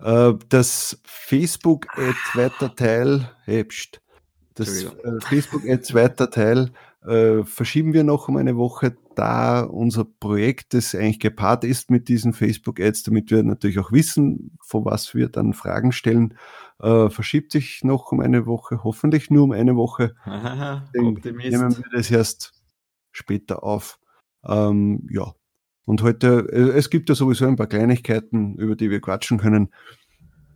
[0.00, 4.00] Äh, das Facebook Ad zweiter Teil, hey, pst,
[4.54, 4.90] das äh,
[5.22, 6.70] Facebook Ad zweiter Teil
[7.06, 12.08] äh, verschieben wir noch um eine Woche, da unser Projekt, das eigentlich gepaart ist mit
[12.08, 16.36] diesen Facebook Ads, damit wir natürlich auch wissen, vor was wir dann Fragen stellen,
[16.80, 20.14] äh, verschiebt sich noch um eine Woche, hoffentlich nur um eine Woche.
[20.24, 22.52] Aha, Nehmen wir das erst
[23.12, 23.98] später auf.
[24.44, 25.32] Ähm, ja,
[25.86, 29.72] und heute, äh, es gibt ja sowieso ein paar Kleinigkeiten, über die wir quatschen können.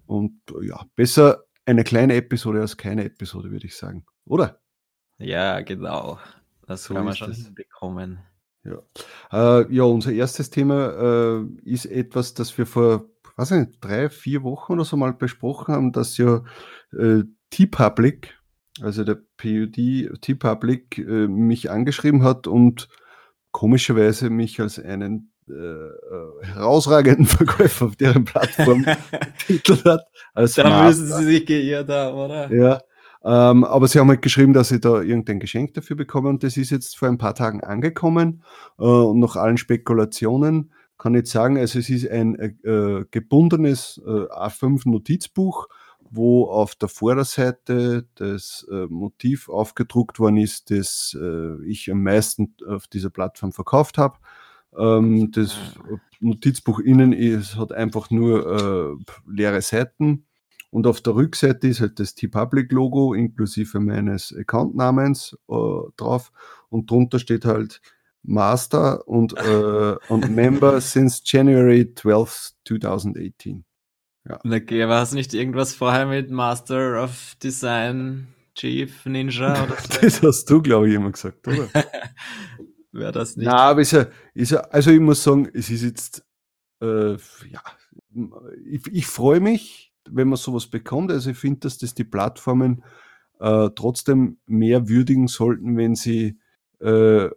[0.07, 4.05] Und ja, besser eine kleine Episode als keine Episode, würde ich sagen.
[4.27, 4.61] Oder?
[5.19, 6.19] Ja, genau.
[6.67, 8.19] Das so haben wir schon bekommen.
[8.65, 8.83] Ja.
[9.33, 14.43] Äh, ja, unser erstes Thema äh, ist etwas, das wir vor, weiß nicht, drei, vier
[14.43, 16.43] Wochen oder so mal besprochen haben, dass ja
[16.93, 18.37] äh, T-Public,
[18.83, 22.89] also der PUD T-Public, äh, mich angeschrieben hat und
[23.51, 28.85] komischerweise mich als einen äh, äh herausragenden Verkäufer auf deren Plattform
[29.47, 30.07] getitelt hat.
[30.35, 31.03] Als da Master.
[31.03, 32.53] müssen sie sich geirrt haben, oder?
[32.53, 32.81] Ja.
[33.23, 36.57] Ähm, aber sie haben halt geschrieben, dass sie da irgendein Geschenk dafür bekommen und das
[36.57, 38.43] ist jetzt vor ein paar Tagen angekommen
[38.79, 44.11] äh, und nach allen Spekulationen kann ich sagen, also es ist ein äh, gebundenes äh,
[44.11, 45.69] A5-Notizbuch,
[46.11, 52.55] wo auf der Vorderseite das äh, Motiv aufgedruckt worden ist, das äh, ich am meisten
[52.67, 54.19] auf dieser Plattform verkauft habe.
[54.77, 55.57] Ähm, das
[56.21, 60.27] Notizbuch innen ist, hat einfach nur äh, leere Seiten
[60.71, 65.55] und auf der Rückseite ist halt das T-Public-Logo inklusive meines Accountnamens äh,
[65.97, 66.33] drauf
[66.69, 67.81] und drunter steht halt
[68.23, 73.65] Master und, äh, und Member since January 12, 2018.
[74.29, 74.39] Ja.
[74.45, 80.01] Okay, aber hast du nicht irgendwas vorher mit Master of Design Chief Ninja oder so?
[80.01, 81.69] das hast du, glaube ich, immer gesagt, oder?
[82.93, 83.47] Wäre das nicht?
[83.47, 86.25] Na, aber ist ja, ist ja, also ich muss sagen, es ist jetzt,
[86.81, 87.63] äh, ja,
[88.67, 91.11] ich, ich freue mich, wenn man sowas bekommt.
[91.13, 92.83] Also ich finde, dass das die Plattformen
[93.39, 96.39] äh, trotzdem mehr würdigen sollten, wenn sie
[96.81, 97.29] äh,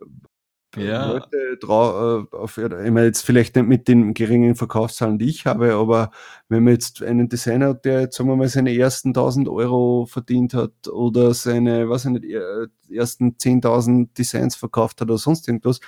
[0.77, 1.13] ja.
[1.13, 5.45] Leute drauf, äh, auf, ich meine jetzt vielleicht nicht mit den geringen Verkaufszahlen, die ich
[5.45, 6.11] habe, aber
[6.49, 10.05] wenn man jetzt einen Designer hat, der jetzt sagen wir mal seine ersten 1000 Euro
[10.05, 15.47] verdient hat oder seine, was ich nicht, äh, ersten 10.000 Designs verkauft hat oder sonst
[15.47, 15.79] irgendwas,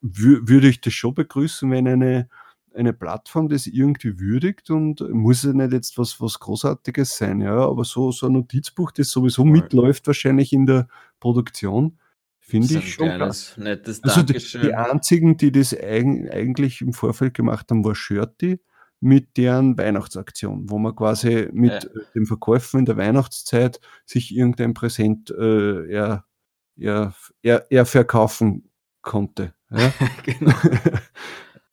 [0.00, 2.28] würde ich das schon begrüßen, wenn eine,
[2.74, 7.56] eine Plattform das irgendwie würdigt und muss ja nicht jetzt was, was Großartiges sein, ja,
[7.56, 11.98] aber so, so ein Notizbuch, das sowieso mitläuft wahrscheinlich in der Produktion,
[12.50, 17.34] Finde ich schon kleines, nettes Also die, die, einzigen, die das eigen, eigentlich im Vorfeld
[17.34, 18.60] gemacht haben, war Shirty
[19.00, 21.90] mit deren Weihnachtsaktion, wo man quasi mit ja.
[22.14, 26.26] dem Verkäufen in der Weihnachtszeit sich irgendein Präsent äh, er,
[26.76, 29.54] er, er, er verkaufen konnte.
[29.70, 29.92] Ja?
[30.24, 30.52] genau.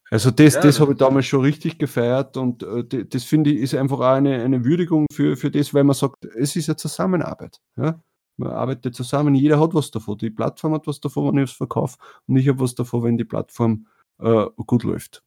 [0.09, 3.59] Also das, ja, das habe ich damals schon richtig gefeiert und äh, das finde ich
[3.59, 6.78] ist einfach auch eine, eine Würdigung für, für das, weil man sagt, es ist eine
[6.78, 7.59] Zusammenarbeit.
[7.76, 8.02] Ja?
[8.38, 10.18] Man arbeitet zusammen, jeder hat was davon.
[10.20, 13.18] Die Plattform hat was davon, wenn ich es verkaufe und ich habe was davon, wenn
[13.18, 13.88] die Plattform
[14.20, 15.24] äh, gut läuft.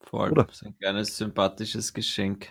[0.00, 0.44] Voll, Oder?
[0.44, 2.48] das ist ein kleines sympathisches Geschenk.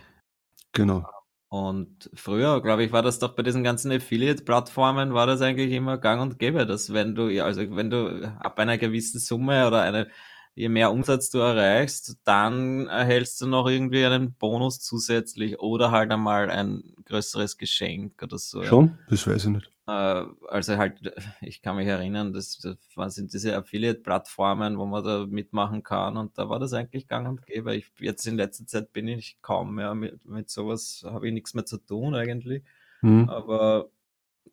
[0.74, 1.06] Genau.
[1.52, 5.98] Und früher, glaube ich, war das doch bei diesen ganzen Affiliate-Plattformen, war das eigentlich immer
[5.98, 10.10] gang und gäbe, dass wenn du, also wenn du ab einer gewissen Summe oder eine
[10.60, 16.12] je mehr Umsatz du erreichst, dann erhältst du noch irgendwie einen Bonus zusätzlich oder halt
[16.12, 18.62] einmal ein größeres Geschenk oder so.
[18.64, 18.98] Schon?
[19.10, 19.72] Das weiß ich nicht.
[19.88, 25.26] Äh, also halt, ich kann mich erinnern, das, das sind diese Affiliate-Plattformen, wo man da
[25.26, 27.74] mitmachen kann und da war das eigentlich gang und gäbe.
[27.78, 31.54] Ich, jetzt in letzter Zeit bin ich kaum mehr mit, mit sowas, habe ich nichts
[31.54, 32.64] mehr zu tun eigentlich.
[33.00, 33.30] Hm.
[33.30, 33.92] Aber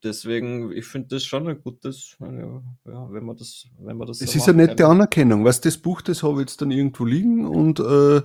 [0.03, 4.21] deswegen, ich finde das schon ein gutes, ja, wenn man das, wenn man das.
[4.21, 4.93] Es ist eine nette kann.
[4.93, 5.45] Anerkennung.
[5.45, 8.23] Was das Buch, das habe ich jetzt dann irgendwo liegen und äh, äh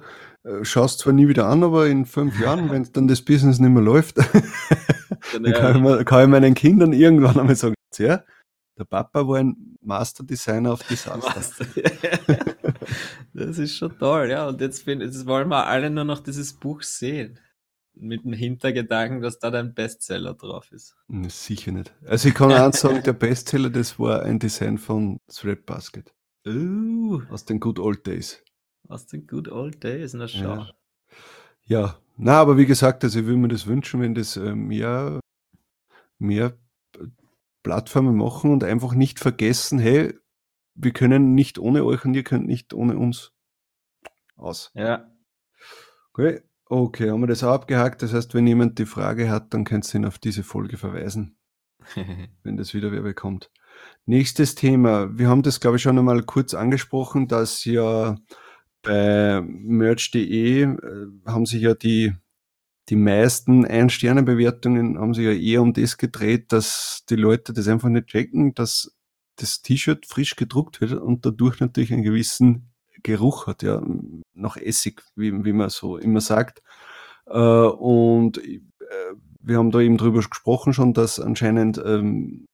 [0.64, 3.84] schaust zwar nie wieder an, aber in fünf Jahren, wenn dann das Business nicht mehr
[3.84, 4.18] läuft,
[5.34, 8.24] dann kann ich, mal, kann ich, meinen Kindern irgendwann einmal sagen, ja,
[8.78, 11.66] der Papa war ein Master Designer auf Desaster.
[13.34, 14.50] Das ist schon toll, ja.
[14.50, 17.40] Und jetzt, bin, jetzt wollen wir alle nur noch dieses Buch sehen
[17.94, 20.96] mit dem Hintergedanken, dass da dein Bestseller drauf ist.
[21.28, 21.94] Sicher nicht.
[22.06, 26.14] Also ich kann auch sagen, der Bestseller, das war ein Design von Thread Basket.
[26.48, 27.22] Uh.
[27.30, 28.44] Aus den Good Old Days.
[28.88, 30.56] Aus den Good Old Days, na schau.
[30.56, 30.72] Ja.
[31.66, 35.20] Ja, na, aber wie gesagt, also ich würde mir das wünschen, wenn das äh, mehr,
[36.18, 36.58] mehr
[37.64, 40.14] Plattformen machen und einfach nicht vergessen, hey,
[40.74, 43.32] wir können nicht ohne euch und ihr könnt nicht ohne uns.
[44.36, 44.72] Aus.
[44.74, 45.10] Ja.
[46.12, 46.42] Okay,
[46.72, 48.02] okay, haben wir das auch abgehakt.
[48.02, 51.38] Das heißt, wenn jemand die Frage hat, dann könnt ihr ihn auf diese Folge verweisen,
[52.44, 53.52] wenn das wieder wer bekommt.
[54.06, 55.18] Nächstes Thema.
[55.18, 58.16] Wir haben das, glaube ich, schon einmal kurz angesprochen, dass ja
[58.84, 60.78] bei merch.de äh,
[61.26, 62.14] haben sich ja die,
[62.90, 67.90] die meisten Ein-Sterne-Bewertungen haben sich ja eher um das gedreht, dass die Leute das einfach
[67.90, 68.96] nicht checken, dass
[69.36, 72.71] das T-Shirt frisch gedruckt wird und dadurch natürlich einen gewissen
[73.04, 73.82] Geruch hat, ja,
[74.34, 76.62] nach Essig, wie, wie man so immer sagt.
[77.28, 78.62] Äh, und äh,
[79.40, 82.48] wir haben da eben drüber gesprochen schon, dass anscheinend ähm,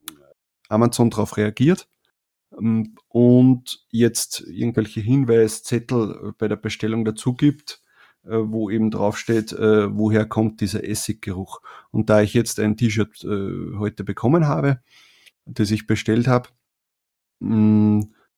[0.69, 1.87] Amazon darauf reagiert
[2.57, 7.81] ähm, und jetzt irgendwelche Hinweiszettel bei der Bestellung dazu gibt,
[8.23, 11.61] äh, wo eben draufsteht, äh, woher kommt dieser Essiggeruch.
[11.91, 14.81] Und da ich jetzt ein T-Shirt äh, heute bekommen habe,
[15.45, 16.49] das ich bestellt habe,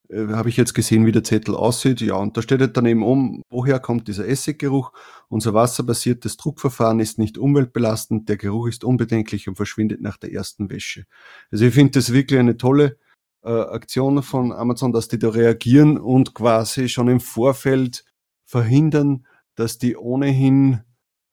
[0.10, 2.02] mm, habe ich jetzt gesehen, wie der Zettel aussieht.
[2.02, 4.92] Ja, und da steht halt dann eben um, woher kommt dieser Essiggeruch.
[5.28, 10.70] Unser wasserbasiertes Druckverfahren ist nicht umweltbelastend, der Geruch ist unbedenklich und verschwindet nach der ersten
[10.70, 11.06] Wäsche.
[11.52, 12.98] Also ich finde das wirklich eine tolle
[13.44, 18.04] äh, Aktion von Amazon, dass die da reagieren und quasi schon im Vorfeld
[18.46, 19.26] verhindern,
[19.56, 20.82] dass die ohnehin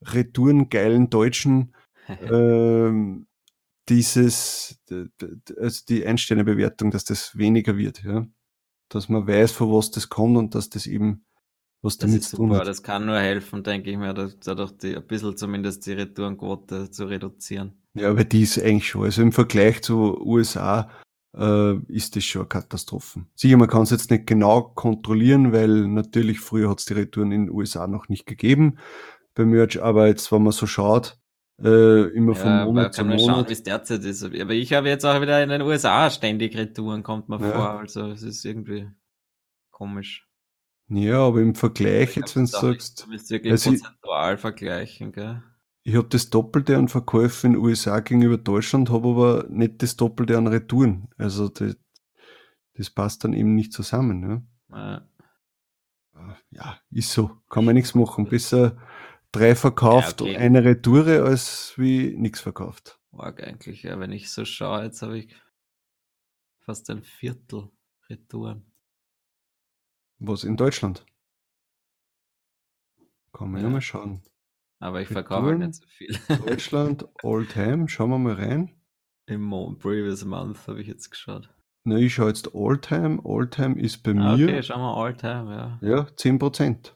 [0.03, 1.75] retourengeilen Deutschen
[2.31, 3.27] ähm,
[3.89, 4.81] dieses,
[5.59, 8.27] also die Einsternebewertung, dass das weniger wird, ja.
[8.89, 11.25] Dass man weiß, von was das kommt und dass das eben
[11.83, 12.67] was damit zu tun hat.
[12.67, 17.05] Das kann nur helfen, denke ich mir, dadurch die, ein bisschen zumindest die Retourenquote zu
[17.05, 17.83] reduzieren.
[17.95, 19.05] Ja, aber die ist eigentlich schon.
[19.05, 20.91] Also im Vergleich zu USA
[21.37, 23.27] äh, ist das schon eine Katastrophe.
[23.35, 27.33] Sicher, man kann es jetzt nicht genau kontrollieren, weil natürlich früher hat es die Retouren
[27.33, 28.79] in den USA noch nicht gegeben
[29.35, 31.19] beim Merch, aber jetzt, wenn man so schaut,
[31.63, 33.21] äh, immer ja, von Monat zu Monat.
[33.21, 34.23] Schauen, wie es derzeit ist.
[34.23, 37.51] Aber ich habe jetzt auch wieder in den USA ständig Retouren, kommt mir ja.
[37.51, 37.71] vor.
[37.81, 38.89] Also es ist irgendwie
[39.71, 40.27] komisch.
[40.89, 43.05] Ja, aber im Vergleich, jetzt wenn du sagst.
[43.05, 45.43] Du willst wirklich also prozentual ich, vergleichen, gell?
[45.83, 49.97] Ich habe das Doppelte an Verkäufen in den USA gegenüber Deutschland, habe aber nicht das
[49.97, 51.09] Doppelte an Retouren.
[51.17, 51.77] Also das,
[52.75, 54.47] das passt dann eben nicht zusammen.
[54.71, 55.09] Ja.
[56.51, 57.31] ja, ist so.
[57.49, 58.29] Kann man nichts machen.
[58.29, 58.77] Besser
[59.33, 60.37] drei verkauft ja, okay.
[60.37, 63.01] eine Retoure als wie nichts verkauft.
[63.11, 65.35] Mag eigentlich, ja, wenn ich so schaue, jetzt habe ich
[66.61, 67.71] fast ein Viertel
[68.09, 68.71] Retouren.
[70.19, 71.05] Was in Deutschland?
[73.33, 74.23] Kann man ja, ja mal schauen.
[74.79, 76.19] Aber ich verkaufe halt nicht so viel.
[76.47, 78.75] Deutschland, All-Time, schauen wir mal rein.
[79.27, 81.53] Im Previous Month habe ich jetzt geschaut.
[81.85, 83.21] Na, ich schaue jetzt All-Time.
[83.25, 84.47] All-Time ist bei ah, mir.
[84.47, 85.79] Okay, schauen wir All-Time, ja.
[85.83, 86.96] Ja, 10%.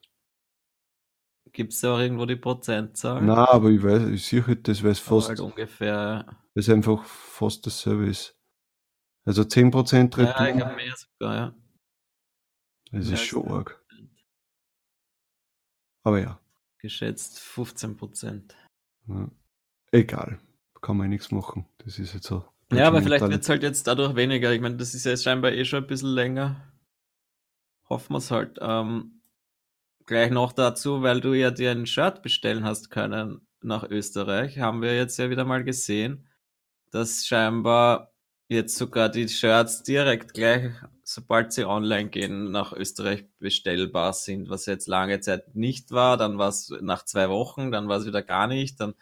[1.53, 3.23] Gibt es da auch irgendwo die Prozentzahl?
[3.23, 5.29] Na, aber ich weiß, ich sehe halt, das weiß fast.
[5.29, 6.25] Halt ungefähr.
[6.55, 8.37] Das ist einfach fast dasselbe ist.
[9.25, 10.25] Also 10% Retour.
[10.25, 11.55] Ja, ich habe mehr sogar, ja.
[12.93, 13.85] Das ist schon arg.
[16.03, 16.41] Aber ja
[16.81, 18.57] geschätzt 15 Prozent.
[19.07, 19.31] Ja.
[19.93, 20.41] Egal,
[20.81, 21.67] kann man nichts machen.
[21.79, 22.45] Das ist jetzt so.
[22.73, 24.53] Ja, aber vielleicht wird es halt jetzt dadurch weniger.
[24.53, 26.73] Ich meine, das ist ja jetzt scheinbar eh schon ein bisschen länger.
[27.89, 28.59] Hoffen wir es halt.
[28.61, 29.20] Ähm,
[30.11, 34.83] gleich noch dazu, weil du ja dir ein Shirt bestellen hast können nach Österreich, haben
[34.83, 36.29] wir jetzt ja wieder mal gesehen,
[36.91, 38.13] dass scheinbar
[38.49, 40.73] jetzt sogar die Shirts direkt gleich
[41.11, 46.17] sobald sie online gehen, nach Österreich bestellbar sind, was jetzt lange Zeit nicht war.
[46.17, 48.81] Dann war es nach zwei Wochen, dann war es wieder gar nicht.
[48.81, 48.95] Dann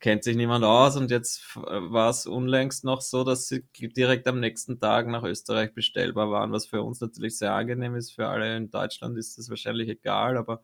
[0.00, 4.40] kennt sich niemand aus und jetzt war es unlängst noch so, dass sie direkt am
[4.40, 8.12] nächsten Tag nach Österreich bestellbar waren, was für uns natürlich sehr angenehm ist.
[8.12, 10.62] Für alle in Deutschland ist das wahrscheinlich egal, aber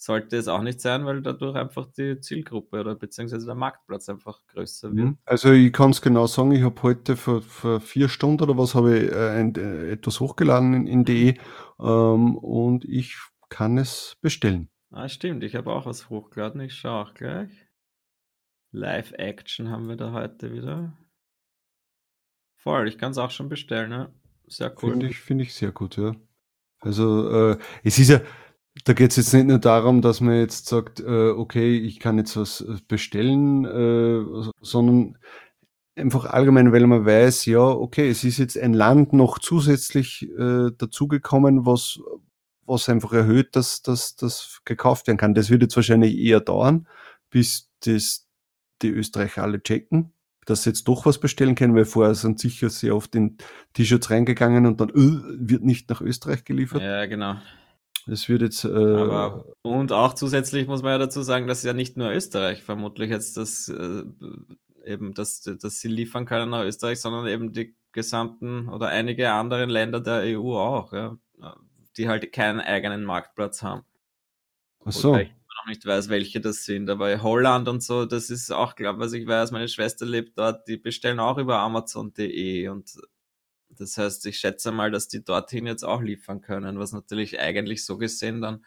[0.00, 4.40] sollte es auch nicht sein, weil dadurch einfach die Zielgruppe oder beziehungsweise der Marktplatz einfach
[4.46, 5.06] größer wird.
[5.08, 5.18] Mhm.
[5.26, 8.74] Also ich kann es genau sagen, ich habe heute vor, vor, vier Stunden oder was
[8.74, 11.34] habe ich äh, ein, äh, etwas hochgeladen in, in DE
[11.78, 13.18] ähm, und ich
[13.50, 14.70] kann es bestellen.
[14.90, 17.50] Ah, stimmt, ich habe auch was hochgeladen, ich schaue auch gleich.
[18.72, 20.92] Live Action haben wir da heute wieder.
[22.56, 24.12] Voll, ich kann es auch schon bestellen, ne?
[24.46, 24.92] Sehr cool.
[24.92, 26.14] Finde ich, find ich sehr gut, ja.
[26.80, 28.20] Also äh, es ist ja,
[28.84, 32.18] da geht es jetzt nicht nur darum, dass man jetzt sagt, äh, okay, ich kann
[32.18, 35.18] jetzt was äh, bestellen, äh, sondern
[35.96, 40.70] einfach allgemein, weil man weiß, ja, okay, es ist jetzt ein Land noch zusätzlich äh,
[40.76, 42.00] dazugekommen, was,
[42.66, 45.34] was einfach erhöht, dass, dass das gekauft werden kann.
[45.34, 46.88] Das wird jetzt wahrscheinlich eher dauern,
[47.30, 48.29] bis das
[48.82, 50.12] die Österreicher alle checken,
[50.46, 53.36] dass sie jetzt doch was bestellen können, weil vorher sind sicher sehr oft in
[53.74, 56.82] T-Shirts reingegangen und dann öh, wird nicht nach Österreich geliefert.
[56.82, 57.36] Ja, genau.
[58.06, 58.64] Es wird jetzt.
[58.64, 62.62] Äh, Aber, und auch zusätzlich muss man ja dazu sagen, dass ja nicht nur Österreich
[62.62, 64.02] vermutlich jetzt das äh,
[64.84, 69.66] eben, dass, dass sie liefern können nach Österreich, sondern eben die gesamten oder einige andere
[69.66, 71.16] Länder der EU auch, ja,
[71.96, 73.84] die halt keinen eigenen Marktplatz haben.
[74.84, 75.16] Ach so.
[75.16, 75.20] Noch
[75.70, 79.26] nicht weiß, welche das sind, aber Holland und so, das ist auch, glaube was ich
[79.26, 83.00] weiß, meine Schwester lebt dort, die bestellen auch über Amazon.de und
[83.70, 87.84] das heißt, ich schätze mal, dass die dorthin jetzt auch liefern können, was natürlich eigentlich
[87.84, 88.64] so gesehen dann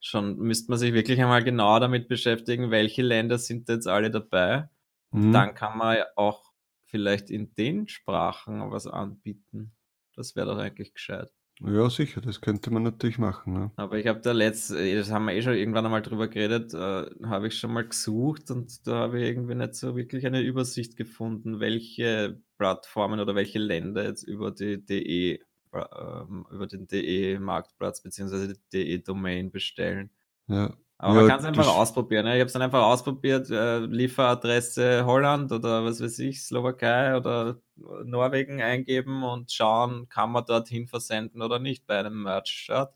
[0.00, 4.68] schon, müsste man sich wirklich einmal genau damit beschäftigen, welche Länder sind jetzt alle dabei.
[5.10, 5.32] Mhm.
[5.32, 6.52] Dann kann man ja auch
[6.84, 9.72] vielleicht in den Sprachen was anbieten.
[10.14, 11.30] Das wäre doch eigentlich gescheit.
[11.60, 13.52] Ja, sicher, das könnte man natürlich machen.
[13.52, 13.72] Ne?
[13.76, 16.72] Aber ich habe da letzt, äh, das haben wir eh schon irgendwann einmal drüber geredet,
[16.72, 20.40] äh, habe ich schon mal gesucht und da habe ich irgendwie nicht so wirklich eine
[20.40, 25.40] Übersicht gefunden, welche Plattformen oder welche Länder jetzt über die DE,
[25.72, 28.54] äh, über den DE-Marktplatz bzw.
[28.54, 30.10] die DE-Domain bestellen.
[30.46, 30.76] Ja.
[31.00, 32.24] Aber ja, man kann es einfach ausprobieren.
[32.24, 32.34] Ne?
[32.34, 37.60] Ich habe es dann einfach ausprobiert, äh, Lieferadresse Holland oder was weiß ich, Slowakei oder
[37.76, 42.92] Norwegen eingeben und schauen, kann man dorthin versenden oder nicht bei einem Merch-Shirt.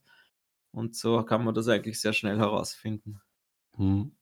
[0.73, 3.21] Und so kann man das eigentlich sehr schnell herausfinden.
[3.77, 4.17] Hm.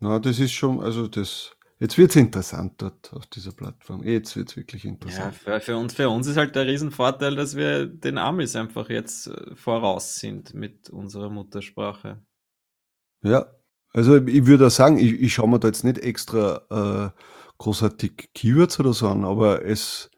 [0.00, 4.02] Na, das ist schon, also das, jetzt wird es interessant dort auf dieser Plattform.
[4.02, 5.34] Jetzt wird es wirklich interessant.
[5.34, 8.88] Ja, für, für, uns, für uns ist halt der Riesenvorteil, dass wir den Amis einfach
[8.88, 12.24] jetzt äh, voraus sind mit unserer Muttersprache.
[13.22, 13.46] Ja,
[13.92, 17.20] also ich würde sagen, ich, ich schaue mir da jetzt nicht extra äh,
[17.58, 20.10] großartig Keywords oder so an, aber es,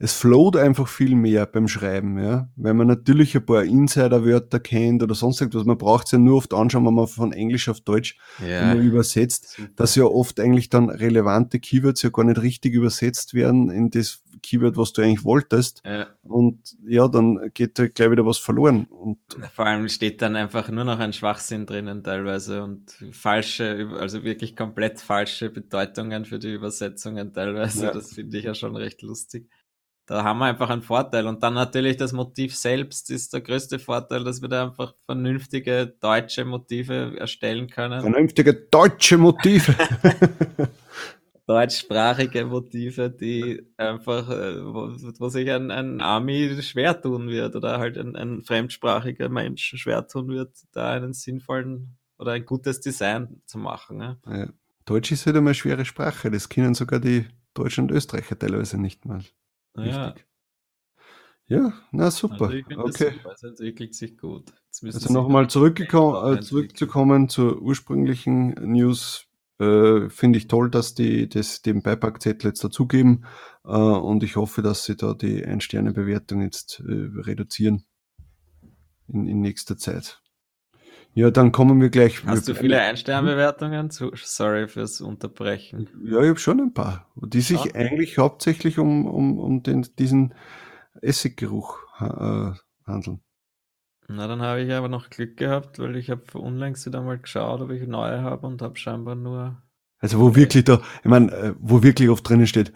[0.00, 2.48] es float einfach viel mehr beim Schreiben, ja.
[2.54, 5.64] Weil man natürlich ein paar Insider-Wörter kennt oder sonst irgendwas.
[5.64, 8.74] Man braucht es ja nur oft anschauen, wenn man von Englisch auf Deutsch ja.
[8.74, 9.70] übersetzt, Super.
[9.74, 14.22] dass ja oft eigentlich dann relevante Keywords ja gar nicht richtig übersetzt werden in das
[14.40, 15.82] Keyword, was du eigentlich wolltest.
[15.84, 16.06] Ja.
[16.22, 18.84] Und ja, dann geht da gleich wieder was verloren.
[18.84, 19.18] Und
[19.52, 24.54] Vor allem steht dann einfach nur noch ein Schwachsinn drinnen teilweise und falsche, also wirklich
[24.54, 27.86] komplett falsche Bedeutungen für die Übersetzungen teilweise.
[27.86, 27.92] Ja.
[27.92, 29.48] Das finde ich ja schon recht lustig.
[30.08, 31.26] Da haben wir einfach einen Vorteil.
[31.26, 35.86] Und dann natürlich das Motiv selbst ist der größte Vorteil, dass wir da einfach vernünftige
[36.00, 38.00] deutsche Motive erstellen können.
[38.00, 39.74] Vernünftige deutsche Motive.
[41.46, 47.78] deutschsprachige Motive, die einfach, äh, wo, wo sich ein, ein Ami schwer tun wird oder
[47.78, 53.42] halt ein, ein fremdsprachiger Mensch schwer tun wird, da einen sinnvollen oder ein gutes Design
[53.44, 53.98] zu machen.
[53.98, 54.18] Ne?
[54.26, 54.48] Ja.
[54.86, 58.80] Deutsch ist halt immer eine schwere Sprache, das kennen sogar die Deutschen und Österreicher teilweise
[58.80, 59.22] nicht mal.
[59.76, 60.14] Ja.
[61.46, 62.50] Ja, na super.
[62.50, 63.12] Also okay.
[63.12, 63.32] Super.
[63.32, 64.52] Es entwickelt sich gut.
[64.82, 71.62] Also nochmal zurückgekommen, äh, zurückzukommen zur ursprünglichen News äh, Finde ich toll, dass die das,
[71.62, 73.24] den Beipackzettel jetzt dazugeben
[73.64, 77.84] äh, und ich hoffe, dass sie da die Ein-Sterne-Bewertung jetzt äh, reduzieren
[79.08, 80.22] in, in nächster Zeit.
[81.18, 82.24] Ja, dann kommen wir gleich.
[82.26, 83.90] Hast du viele Ein-Sterne-Bewertungen?
[83.90, 85.88] Sorry fürs Unterbrechen.
[86.04, 87.72] Ja, ich habe schon ein paar, die sich okay.
[87.74, 90.32] eigentlich hauptsächlich um, um, um den, diesen
[91.02, 92.52] Essiggeruch äh,
[92.86, 93.20] handeln.
[94.06, 97.62] Na, dann habe ich aber noch Glück gehabt, weil ich habe unlängst wieder mal geschaut,
[97.62, 99.60] ob ich neue habe und habe scheinbar nur.
[99.98, 102.72] Also wo wirklich da, ich meine, äh, wo wirklich oft drinnen steht,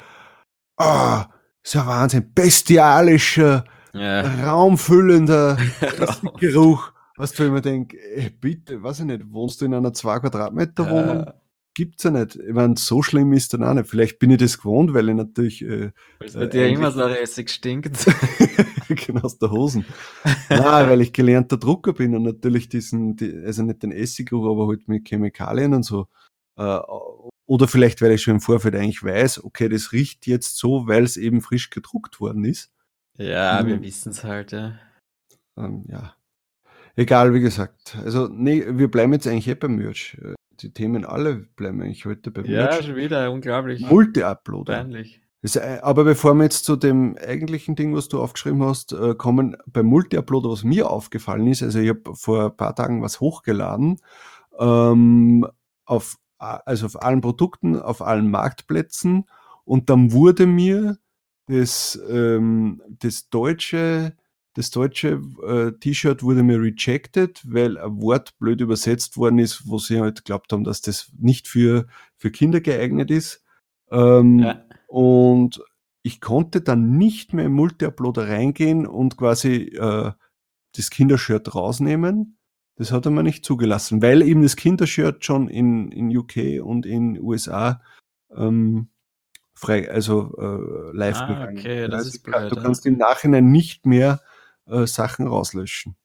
[0.79, 4.23] ah, oh, ist ja Wahnsinn, bestialischer, ja.
[4.51, 5.59] raumfüllender
[6.41, 6.93] Geruch.
[7.23, 10.91] Was du immer denkst, ey, bitte, weiß ich nicht, wohnst du in einer 2 Quadratmeter
[10.91, 11.19] Wohnung?
[11.27, 11.35] Ja
[11.75, 12.37] gibt's ja nicht.
[12.37, 13.89] Ich meine, so schlimm ist dann auch nicht.
[13.89, 15.63] Vielleicht bin ich das gewohnt, weil ich natürlich.
[15.63, 18.07] Äh, weil es bei äh, dir immer so Essig stinkt.
[18.89, 19.85] genau aus der Hosen.
[20.51, 24.69] Nein, weil ich gelernter Drucker bin und natürlich diesen, die, also nicht den Essiggeruch, aber
[24.69, 26.09] halt mit Chemikalien und so.
[26.57, 26.79] Äh,
[27.47, 31.05] oder vielleicht, weil ich schon im Vorfeld eigentlich weiß, okay, das riecht jetzt so, weil
[31.05, 32.71] es eben frisch gedruckt worden ist.
[33.19, 33.67] Ja, hm.
[33.67, 34.79] wir wissen es halt, ja.
[35.57, 36.15] Ähm, ja.
[36.97, 37.97] Egal, wie gesagt.
[38.05, 40.17] Also, nee, wir bleiben jetzt eigentlich eh beim Merch
[40.63, 42.51] die Themen alle bleiben eigentlich heute bei mir.
[42.51, 43.81] Ja, schon wieder, unglaublich.
[43.83, 44.73] Multi-Upload.
[44.73, 45.21] Peinlich.
[45.43, 49.57] Äh, aber bevor wir jetzt zu dem eigentlichen Ding, was du aufgeschrieben hast, äh, kommen,
[49.67, 53.99] beim Multi-Upload, was mir aufgefallen ist, also ich habe vor ein paar Tagen was hochgeladen,
[54.59, 55.47] ähm,
[55.85, 59.25] auf, also auf allen Produkten, auf allen Marktplätzen
[59.65, 60.99] und dann wurde mir
[61.47, 64.15] das, ähm, das deutsche
[64.55, 69.79] das deutsche äh, T-Shirt wurde mir rejected, weil ein Wort blöd übersetzt worden ist, wo
[69.79, 73.43] sie halt glaubt haben, dass das nicht für, für Kinder geeignet ist.
[73.91, 74.63] Ähm, ja.
[74.89, 75.63] Und
[76.03, 80.13] ich konnte dann nicht mehr im Multi-Uploader reingehen und quasi äh,
[80.77, 82.37] das Kindershirt rausnehmen.
[82.77, 86.85] Das hat er mir nicht zugelassen, weil eben das Kindershirt schon in, in UK und
[86.85, 87.81] in USA
[88.35, 88.89] ähm,
[89.55, 91.59] frei, also äh, live ah, gegangen.
[91.59, 94.21] Okay, das also ist blöd, du kannst im Nachhinein nicht mehr
[94.67, 95.97] äh, Sachen rauslöschen.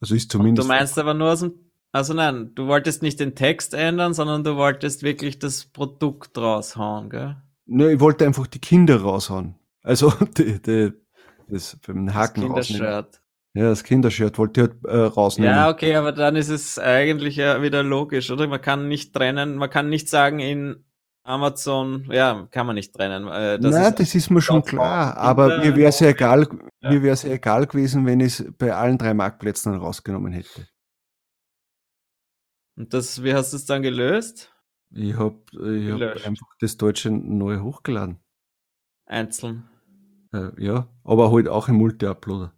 [0.00, 0.66] Also ist zumindest.
[0.66, 1.54] Und du meinst aber nur aus dem,
[1.92, 7.10] also nein, du wolltest nicht den Text ändern, sondern du wolltest wirklich das Produkt raushauen,
[7.10, 7.36] gell?
[7.66, 9.54] Ne, ich wollte einfach die Kinder raushauen.
[9.82, 10.92] Also die, die,
[11.48, 12.66] das beim Haken das.
[12.66, 13.22] Kindershirt.
[13.54, 15.54] Ja, das Kindershirt wollte ich halt äh, rausnehmen.
[15.54, 18.48] Ja, okay, aber dann ist es eigentlich ja wieder logisch, oder?
[18.48, 20.84] Man kann nicht trennen, man kann nicht sagen in
[21.24, 23.28] Amazon, ja, kann man nicht trennen.
[23.28, 26.48] Äh, das Nein, ist, das ist mir schon klar, aber mir wäre es ja egal,
[26.80, 26.90] Ja.
[26.90, 30.66] mir wäre es egal gewesen, wenn ich es bei allen drei Marktplätzen rausgenommen hätte.
[32.76, 34.52] und das, wie hast du es dann gelöst?
[34.90, 38.18] Ich habe ich hab einfach das Deutsche neu hochgeladen.
[39.06, 39.68] Einzeln.
[40.32, 42.52] Äh, ja, aber halt auch im Multi-Uploader.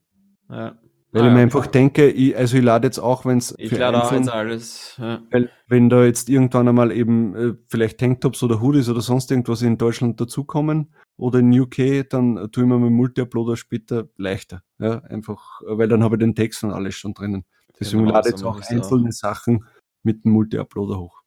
[0.48, 0.78] Ja.
[1.14, 1.42] Weil Ah, ich mir ja.
[1.44, 4.96] einfach denke, ich, also ich lade jetzt auch, wenn es Ich lade auch jetzt alles.
[4.98, 5.22] Ja.
[5.30, 9.62] weil wenn da jetzt irgendwann einmal eben äh, vielleicht Tanktops oder Hoodies oder sonst irgendwas
[9.62, 14.62] in Deutschland dazukommen oder in UK, dann tue ich mir mit Multi-Uploader später leichter.
[14.80, 17.44] Ja, einfach, weil dann habe ich den Text und alles schon drinnen.
[17.78, 18.72] Deswegen Genau, lade ich jetzt auch ich's auch.
[18.72, 19.64] einzelne Sachen
[20.02, 21.22] mit dem Multi-Uploader hoch.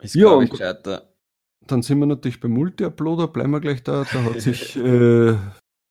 [0.00, 1.08] Ist, Ja, ich, gescheiter.
[1.68, 4.04] Dann sind wir natürlich beim Multi-Uploader, bleiben wir gleich da.
[4.12, 5.36] Da hat sich äh,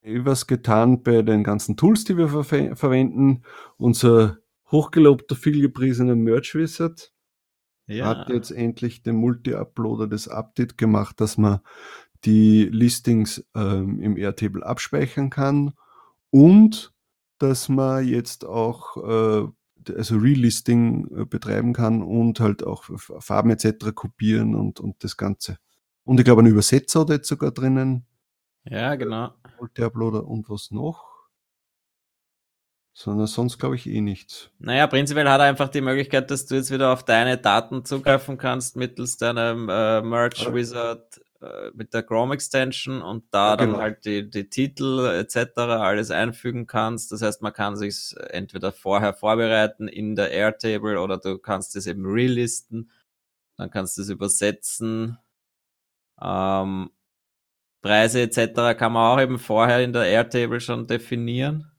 [0.04, 3.44] was getan bei den ganzen Tools, die wir verfe- verwenden.
[3.78, 4.38] Unser
[4.72, 7.12] hochgelobter, vielgepriesener Merch Wizard
[7.88, 8.06] Ja.
[8.08, 11.60] hat jetzt endlich dem Multi-Uploader das Update gemacht, dass man
[12.24, 15.74] die Listings ähm, im Airtable abspeichern kann
[16.30, 16.94] und
[17.40, 19.48] dass man jetzt auch äh,
[19.96, 23.94] also Relisting äh, betreiben kann und halt auch Farben etc.
[23.96, 25.58] kopieren und, und das Ganze.
[26.04, 28.06] Und ich glaube, ein Übersetzer hat jetzt sogar drinnen,
[28.66, 29.34] ja, genau.
[29.60, 31.12] Multi-Uploader und was noch?
[32.94, 34.50] Sondern sonst glaube ich eh nichts.
[34.60, 38.38] Naja, prinzipiell hat er einfach die Möglichkeit, dass du jetzt wieder auf deine Daten zugreifen
[38.38, 40.54] kannst mittels deinem äh, Merge.
[40.54, 43.82] Wizard äh, mit der Chrome Extension und da Ja, dann genau.
[43.82, 45.58] halt die, die Titel etc.
[45.58, 47.12] alles einfügen kannst.
[47.12, 51.88] Das heißt, man kann sich entweder vorher vorbereiten in der Airtable oder du kannst es
[51.88, 52.92] eben relisten.
[53.58, 55.18] Dann kannst du es übersetzen.
[56.22, 56.92] Ähm,
[57.82, 58.78] Preise etc.
[58.78, 61.72] kann man auch eben vorher in der Airtable schon definieren.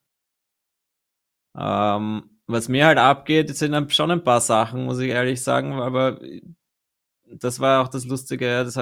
[1.56, 6.20] Ähm, was mir halt abgeht, sind schon ein paar Sachen, muss ich ehrlich sagen, aber
[7.24, 8.76] das war auch das Lustige, das,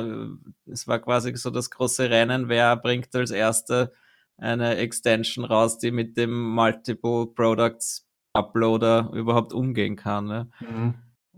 [0.67, 3.93] es war quasi so das große Rennen, wer bringt als erster
[4.37, 10.27] eine Extension raus, die mit dem Multiple Products Uploader überhaupt umgehen kann.
[10.27, 10.49] Ne?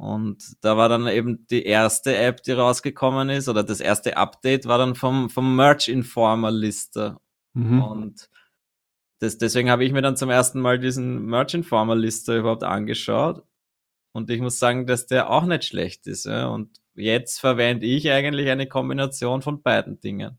[0.03, 4.67] Und da war dann eben die erste App, die rausgekommen ist, oder das erste Update
[4.67, 7.21] war dann vom, vom Merch Informer Lister.
[7.53, 7.81] Mhm.
[7.81, 8.31] Und
[9.21, 13.45] das, deswegen habe ich mir dann zum ersten Mal diesen Merch Informer Lister überhaupt angeschaut.
[14.11, 16.27] Und ich muss sagen, dass der auch nicht schlecht ist.
[16.27, 16.49] Ja?
[16.49, 20.37] Und jetzt verwende ich eigentlich eine Kombination von beiden Dingen.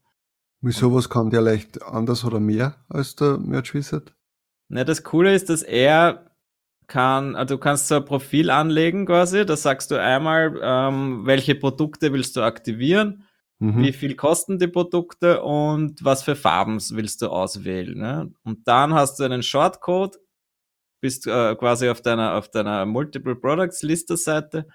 [0.59, 4.13] Wieso was kann der leicht anders oder mehr als der Merch Wizard?
[4.67, 6.32] Ne, das Coole ist, dass er
[6.93, 11.55] kann, also du kannst so ein Profil anlegen quasi, da sagst du einmal, ähm, welche
[11.55, 13.23] Produkte willst du aktivieren,
[13.59, 13.81] Mhm.
[13.81, 17.97] wie viel kosten die Produkte und was für Farben willst du auswählen.
[17.97, 18.31] Ne?
[18.43, 20.17] Und dann hast du einen Shortcode,
[21.01, 24.67] bist äh, quasi auf deiner, auf deiner Multiple Products Liste Seite,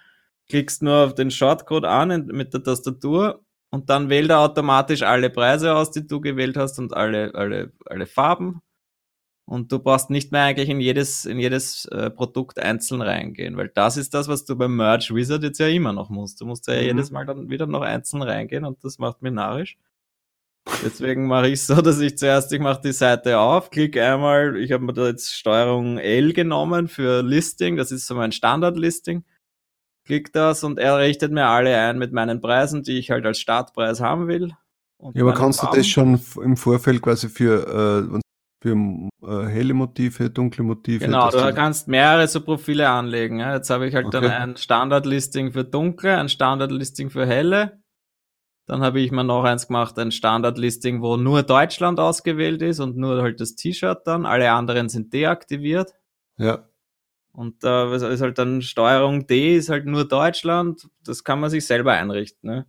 [0.48, 5.02] klickst nur auf den Shortcode an in, mit der Tastatur und dann wählt er automatisch
[5.02, 8.62] alle Preise aus, die du gewählt hast und alle, alle, alle Farben.
[9.48, 13.70] Und du brauchst nicht mehr eigentlich in jedes, in jedes äh, Produkt einzeln reingehen, weil
[13.74, 16.40] das ist das, was du beim Merge Wizard jetzt ja immer noch musst.
[16.42, 16.80] Du musst ja Mhm.
[16.82, 19.78] jedes Mal dann wieder noch einzeln reingehen und das macht mir narrisch.
[20.84, 24.70] Deswegen mache ich so, dass ich zuerst, ich mache die Seite auf, klicke einmal, ich
[24.72, 29.24] habe mir da jetzt Steuerung L genommen für Listing, das ist so mein Standard-Listing.
[30.04, 33.38] Klick das und er richtet mir alle ein mit meinen Preisen, die ich halt als
[33.40, 34.52] Startpreis haben will.
[35.14, 35.78] Ja, aber kannst du Farben.
[35.78, 38.18] das schon im Vorfeld quasi für, äh,
[38.60, 38.72] für
[39.22, 41.04] äh, helle Motive, dunkle Motive?
[41.04, 43.40] Genau, du kannst mehrere so Profile anlegen.
[43.40, 43.54] Ja.
[43.54, 44.34] Jetzt habe ich halt dann Okay.
[44.34, 47.80] ein Standard-Listing für dunkle, ein Standard-Listing für helle.
[48.66, 52.96] Dann habe ich mir noch eins gemacht, ein Standard-Listing, wo nur Deutschland ausgewählt ist und
[52.96, 54.26] nur halt das T-Shirt dann.
[54.26, 55.94] Alle anderen sind deaktiviert.
[56.36, 56.68] Ja,
[57.32, 60.88] Und da ist halt dann Steuerung D ist halt nur Deutschland.
[61.04, 62.50] Das kann man sich selber einrichten.
[62.50, 62.66] Ne?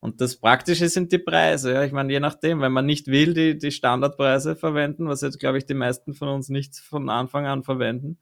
[0.00, 1.72] Und das Praktische sind die Preise.
[1.72, 1.84] Ja?
[1.84, 5.58] Ich meine, je nachdem, wenn man nicht will, die, die Standardpreise verwenden, was jetzt, glaube
[5.58, 8.18] ich, die meisten von uns nicht von Anfang an verwenden,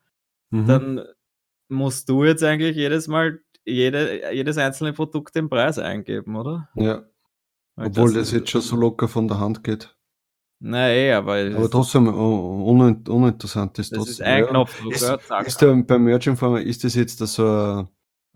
[0.50, 0.66] mhm.
[0.66, 1.04] dann
[1.68, 6.68] musst du jetzt eigentlich jedes Mal jede, jedes einzelne Produkt den Preis eingeben, oder?
[6.74, 7.04] ja.
[7.76, 9.96] Weil Obwohl das, ist- jetzt schon so locker von der Hand geht.
[10.60, 14.12] Na eh, aber, Aber trotzdem oh, unin uninteressant ist das trotzdem.
[14.12, 14.46] ist ein.
[14.46, 14.94] Knopfdruck.
[14.94, 17.88] Ist, ist der, beim Merch Informer, ist das jetzt so ein,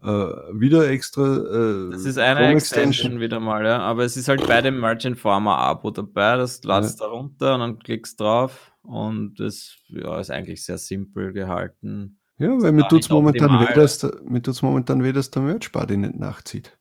[0.02, 1.22] äh, wieder extra.
[1.22, 3.78] Äh, das ist eine Extension, Extension wieder mal, ja.
[3.78, 6.36] Aber es ist halt bei dem Merch Informer Abo dabei.
[6.36, 7.06] Das ladst ja.
[7.06, 12.20] da runter und dann klickst drauf und das ja, ist eigentlich sehr simpel gehalten.
[12.38, 15.72] Ja, weil mir tut es momentan weh, dass, mir tut's momentan weh, dass der Merch
[15.72, 16.78] Buddy nicht nachzieht.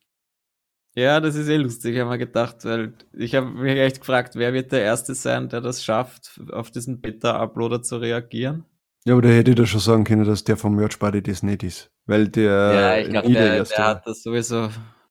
[0.96, 4.36] Ja, das ist eh lustig, ich habe mir gedacht, weil ich habe mich echt gefragt,
[4.36, 8.66] wer wird der Erste sein, der das schafft, auf diesen Beta-Uploader zu reagieren?
[9.08, 11.41] Ja, aber da hätte ich da schon sagen können, dass der vom Merch Buddy das
[11.41, 11.89] nicht ist.
[12.08, 12.52] Weil der.
[12.52, 14.67] Ja, ich glaube, der, der hat das sowieso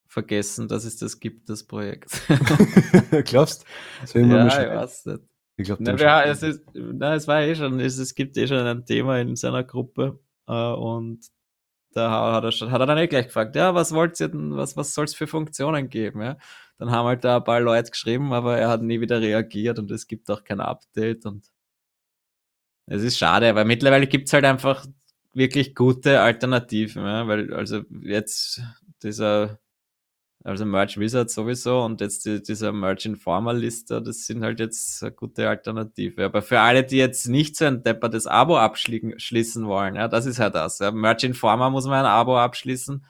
[0.06, 2.10] vergessen, dass es das gibt, das Projekt.
[3.24, 3.64] Glaubst
[4.12, 4.18] du?
[4.18, 5.22] Ja, ich weiß nicht.
[5.56, 8.46] Ich glaube, na, ja, es, ist, na, es war eh schon, es, es gibt eh
[8.46, 11.24] schon ein Thema in seiner Gruppe äh, und
[11.92, 14.54] da hat er, schon, hat er dann eh gleich gefragt, ja, was wollt ihr denn,
[14.58, 16.20] was, was soll es für Funktionen geben?
[16.20, 16.36] Ja?
[16.76, 19.90] Dann haben halt da ein paar Leute geschrieben, aber er hat nie wieder reagiert und
[19.90, 21.46] es gibt auch kein Update und
[22.86, 24.86] es ist schade, weil mittlerweile gibt es halt einfach
[25.34, 27.26] wirklich gute Alternativen, ja?
[27.28, 28.62] weil also jetzt
[29.02, 29.58] dieser
[30.46, 35.02] also Merge Wizard sowieso und jetzt die, dieser Merge Informer Lister, das sind halt jetzt
[35.02, 36.24] eine gute Alternative.
[36.24, 40.38] Aber für alle, die jetzt nicht so ein deppertes Abo abschließen wollen, ja, das ist
[40.38, 40.78] halt das.
[40.78, 40.92] Ja.
[40.92, 43.04] Merge Informer muss man ein Abo abschließen,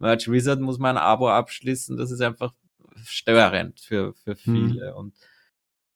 [0.00, 2.52] Merge Wizard muss man ein Abo abschließen, das ist einfach
[3.04, 4.36] störend für, für hm.
[4.42, 4.88] viele.
[4.90, 4.96] Hm.
[4.96, 5.14] Und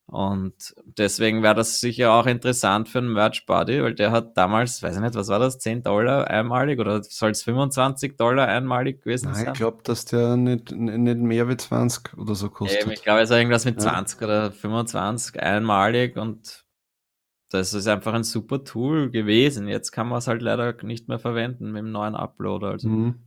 [0.07, 4.83] und deswegen wäre das sicher auch interessant für einen Merch Buddy, weil der hat damals,
[4.83, 9.03] weiß ich nicht, was war das, 10 Dollar einmalig oder soll es 25 Dollar einmalig
[9.03, 9.47] gewesen Nein, sein?
[9.49, 12.83] Ich glaube, dass der nicht, nicht mehr wie 20 oder so kostet.
[12.83, 13.91] Eben, ich glaube, es ist irgendwas mit ja.
[13.93, 16.65] 20 oder 25 einmalig und
[17.51, 19.69] das ist einfach ein super Tool gewesen.
[19.69, 22.73] Jetzt kann man es halt leider nicht mehr verwenden mit dem neuen Uploader.
[22.73, 22.89] Also.
[22.89, 23.25] Mhm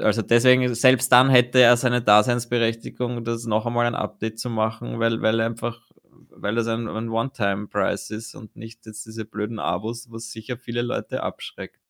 [0.00, 4.98] also deswegen, selbst dann hätte er seine Daseinsberechtigung, das noch einmal ein Update zu machen,
[4.98, 5.80] weil, weil einfach,
[6.30, 10.82] weil das ein, ein One-Time-Price ist und nicht jetzt diese blöden Abos, was sicher viele
[10.82, 11.80] Leute abschreckt.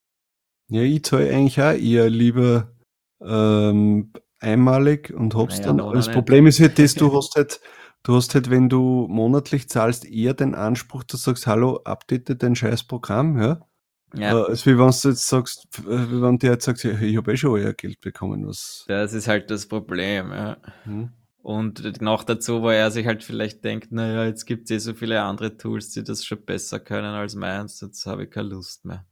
[0.69, 2.73] Ja, ich zahle eigentlich auch eher lieber
[3.21, 5.95] ähm, einmalig und hab's naja, dann.
[5.95, 7.61] Das Problem ist halt das, du hast halt,
[8.03, 12.43] du hast halt, wenn du monatlich zahlst, eher den Anspruch, dass du sagst, hallo, update
[12.43, 13.67] dein scheiß Programm, ja.
[14.15, 14.45] Ja.
[14.45, 17.51] Also wie wenn du jetzt sagst, wie wenn der jetzt sagt, ich habe eh schon
[17.51, 18.47] euer Geld bekommen.
[18.47, 20.57] Was das ist halt das Problem, ja.
[20.85, 21.11] Hm.
[21.43, 24.95] Und noch dazu, wo er sich halt vielleicht denkt, naja, jetzt gibt es eh so
[24.95, 28.85] viele andere Tools, die das schon besser können als meins, jetzt habe ich keine Lust
[28.85, 29.05] mehr.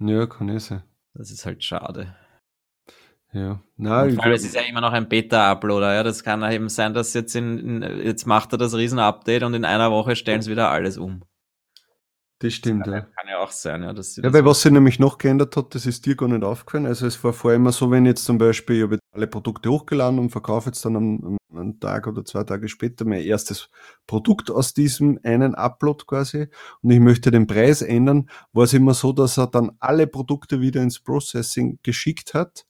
[0.00, 0.82] Ja, kann ich sein.
[1.14, 2.14] Das ist halt schade.
[3.32, 4.16] Ja, nein.
[4.18, 6.02] Weil es ist ja immer noch ein Beta-Uploader, ja.
[6.02, 9.64] Das kann eben sein, dass jetzt in, in jetzt macht er das Riesen-Update und in
[9.64, 11.22] einer Woche stellen sie wieder alles um.
[12.40, 13.00] Das stimmt, das kann, ja.
[13.00, 13.92] Kann ja auch sein, ja.
[13.94, 16.84] Dass ja, weil was sich nämlich noch geändert hat, das ist dir gar nicht aufgefallen.
[16.84, 20.18] Also es war vorher immer so, wenn jetzt zum Beispiel, ich habe alle Produkte hochgeladen
[20.18, 23.70] und verkaufe jetzt dann einen, einen Tag oder zwei Tage später mein erstes
[24.06, 26.48] Produkt aus diesem einen Upload quasi
[26.82, 30.60] und ich möchte den Preis ändern, war es immer so, dass er dann alle Produkte
[30.60, 32.66] wieder ins Processing geschickt hat.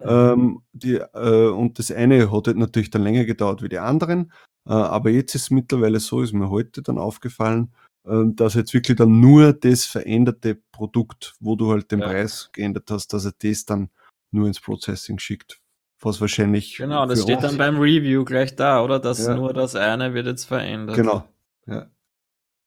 [0.00, 4.32] Ähm, die, äh, und das eine hat halt natürlich dann länger gedauert wie die anderen.
[4.66, 7.72] Äh, aber jetzt ist es mittlerweile so, ist mir heute dann aufgefallen,
[8.04, 12.06] dass jetzt wirklich dann nur das veränderte Produkt, wo du halt den ja.
[12.06, 13.90] Preis geändert hast, dass er das dann
[14.32, 15.60] nur ins Processing schickt.
[16.00, 16.78] Was wahrscheinlich.
[16.78, 18.98] Genau, das steht dann beim Review gleich da, oder?
[18.98, 19.36] Dass ja.
[19.36, 20.96] nur das eine wird jetzt verändert.
[20.96, 21.28] Genau.
[21.66, 21.86] Ja.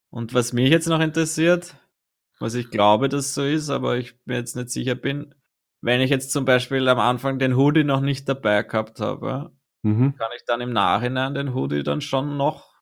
[0.09, 1.75] Und was mich jetzt noch interessiert,
[2.39, 5.35] was ich glaube, dass so ist, aber ich mir jetzt nicht sicher bin,
[5.81, 9.51] wenn ich jetzt zum Beispiel am Anfang den Hoodie noch nicht dabei gehabt habe,
[9.83, 10.15] mhm.
[10.15, 12.74] kann ich dann im Nachhinein den Hoodie dann schon noch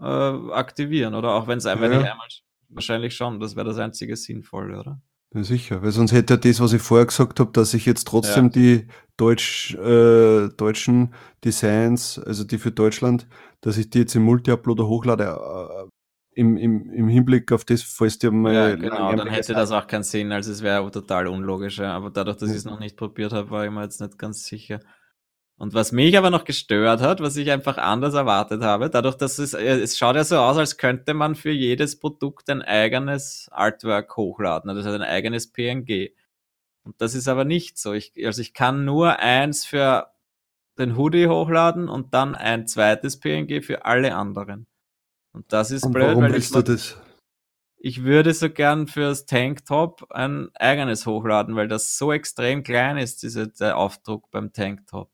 [0.00, 1.34] äh, aktivieren, oder?
[1.34, 1.98] Auch wenn es einfach ja.
[1.98, 2.28] nicht einmal,
[2.68, 5.00] wahrscheinlich schon, das wäre das einzige Sinnvolle, oder?
[5.34, 8.06] Ja, sicher, weil sonst hätte er das, was ich vorher gesagt habe, dass ich jetzt
[8.06, 8.50] trotzdem ja.
[8.50, 13.26] die Deutsch, äh, deutschen Designs, also die für Deutschland,
[13.60, 15.90] dass ich die jetzt im Multi-Uploader hochlade, äh,
[16.40, 18.54] im, im, im Hinblick auf das, falls dir mal.
[18.54, 22.36] Ja, genau, dann hätte das auch keinen Sinn, also es wäre total unlogisch, aber dadurch,
[22.36, 24.80] dass ich es noch nicht probiert habe, war ich mir jetzt nicht ganz sicher.
[25.58, 29.38] Und was mich aber noch gestört hat, was ich einfach anders erwartet habe, dadurch, dass
[29.38, 33.48] es, äh, es schaut ja so aus, als könnte man für jedes Produkt ein eigenes
[33.50, 36.10] Artwork hochladen, also ein eigenes PNG.
[36.84, 37.94] Und das ist aber nicht so.
[37.94, 40.08] Ich, also ich kann nur eins für
[40.78, 44.66] den Hoodie hochladen und dann ein zweites PNG für alle anderen.
[45.32, 46.98] Und das ist und blöd, warum weil willst ich, du das?
[47.78, 53.22] ich würde so gern fürs Tanktop ein eigenes hochladen, weil das so extrem klein ist,
[53.22, 55.10] dieser Aufdruck beim Tanktop.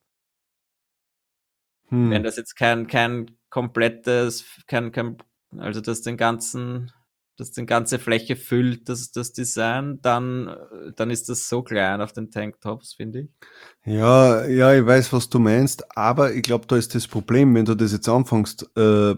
[1.93, 2.11] Hm.
[2.11, 5.19] Wenn das jetzt kein, kein komplettes, kein, kein,
[5.59, 6.91] also das den ganzen,
[7.37, 10.57] das den ganze Fläche füllt, das, das Design, dann,
[10.97, 13.29] dann ist das so klein auf den Tanktops, finde ich.
[13.85, 17.67] Ja, ja, ich weiß, was du meinst, aber ich glaube, da ist das Problem, wenn
[17.67, 19.15] du das jetzt anfängst, äh,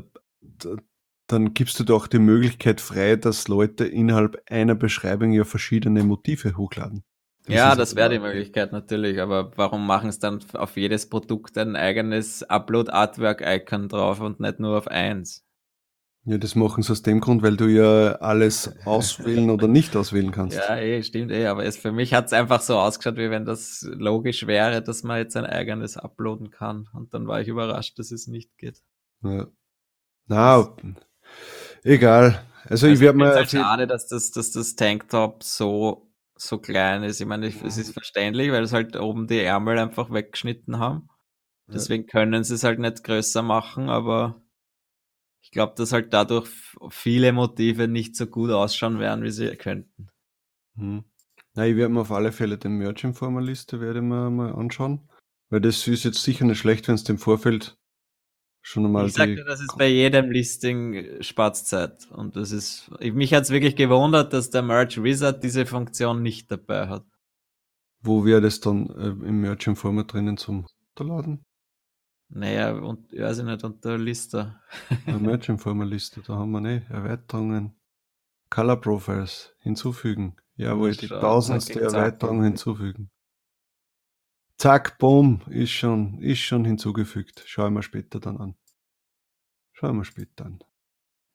[1.29, 6.57] dann gibst du doch die Möglichkeit frei, dass Leute innerhalb einer Beschreibung ja verschiedene Motive
[6.57, 7.05] hochladen.
[7.47, 11.77] Ja, das wäre die Möglichkeit natürlich, aber warum machen es dann auf jedes Produkt ein
[11.77, 15.45] eigenes Upload-Artwork-Icon drauf und nicht nur auf eins?
[16.27, 20.31] Ja, das machen sie aus dem Grund, weil du ja alles auswählen oder nicht auswählen
[20.31, 20.57] kannst.
[20.57, 23.45] Ja, eh, stimmt eh, aber es, für mich hat es einfach so ausgeschaut, wie wenn
[23.45, 26.89] das logisch wäre, dass man jetzt ein eigenes uploaden kann.
[26.95, 28.81] Und dann war ich überrascht, dass es nicht geht.
[29.23, 29.49] Ja.
[30.27, 30.75] Na,
[31.83, 32.43] egal.
[32.63, 33.37] Also, also ich werde mal.
[33.37, 36.11] Es ist schade, dass das, dass das Tanktop so,
[36.47, 37.21] so klein ist.
[37.21, 41.09] Ich meine, es ist verständlich, weil es halt oben die Ärmel einfach weggeschnitten haben.
[41.67, 44.43] Deswegen können sie es halt nicht größer machen, aber
[45.41, 46.49] ich glaube, dass halt dadurch
[46.91, 50.09] viele Motive nicht so gut ausschauen werden, wie sie könnten.
[50.77, 51.05] Hm.
[51.55, 55.09] Na, ich werde mir auf alle Fälle den Merch-Informer-Liste werde mir mal anschauen.
[55.51, 57.79] Weil das ist jetzt sicher nicht schlecht, wenn es dem Vorfeld
[58.65, 59.07] schon einmal.
[59.07, 62.11] Ich sagte, das ist bei jedem Listing Sparzeit.
[62.11, 66.51] Und das ist, mich hat es wirklich gewundert, dass der Merch Wizard diese Funktion nicht
[66.51, 67.05] dabei hat.
[68.01, 70.67] Wo wäre das dann äh, im Merch Informer drinnen zum
[70.99, 71.45] Runterladen?
[72.31, 74.57] Naja, und ich weiß nicht, unter Liste.
[75.07, 77.77] Merch Informer Liste, da haben wir ne Erweiterungen.
[78.51, 80.37] Color Profiles hinzufügen.
[80.57, 83.11] Jawohl, die tausendste Erweiterung hinzufügen.
[84.59, 87.43] Zack, boom, ist schon, ist schon hinzugefügt.
[87.47, 88.55] Schauen wir später dann an.
[89.73, 90.61] Schauen wir später an.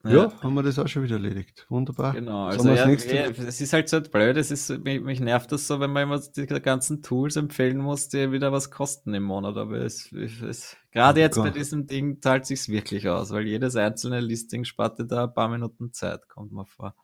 [0.05, 1.65] Ja, ja, haben wir das auch schon wieder erledigt.
[1.67, 2.13] Wunderbar.
[2.13, 5.67] Genau, also ja, ja, es ist halt so blöd, es ist, mich, mich, nervt das
[5.67, 9.58] so, wenn man immer die ganzen Tools empfehlen muss, die wieder was kosten im Monat.
[9.58, 14.21] Aber es, es gerade jetzt bei diesem Ding zahlt sich wirklich aus, weil jedes einzelne
[14.21, 16.95] Listing spart da ein paar Minuten Zeit, kommt mir vor.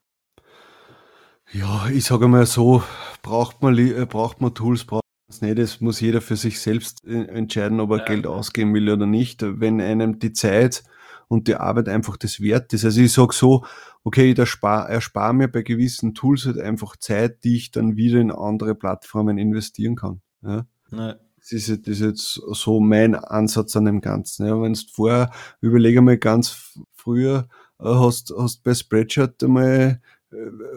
[1.51, 2.81] Ja, ich sage mal so,
[3.21, 5.04] braucht man, äh, braucht man Tools, braucht
[5.41, 5.57] nicht.
[5.57, 8.05] Das muss jeder für sich selbst äh, entscheiden, ob er ja.
[8.05, 9.41] Geld ausgeben will oder nicht.
[9.43, 10.83] Wenn einem die Zeit
[11.27, 12.85] und die Arbeit einfach das wert ist.
[12.85, 13.65] Also ich sage so,
[14.03, 18.19] okay, ich erspare erspar mir bei gewissen Tools halt einfach Zeit, die ich dann wieder
[18.19, 20.21] in andere Plattformen investieren kann.
[20.43, 20.65] Ja?
[20.91, 21.13] Nee.
[21.39, 24.47] Das ist, das ist jetzt so mein Ansatz an dem Ganzen.
[24.47, 25.29] Ja, Wenn du vorher,
[25.61, 27.47] überlege mal ganz früher,
[27.79, 30.01] äh, hast, hast bei Spreadshirt einmal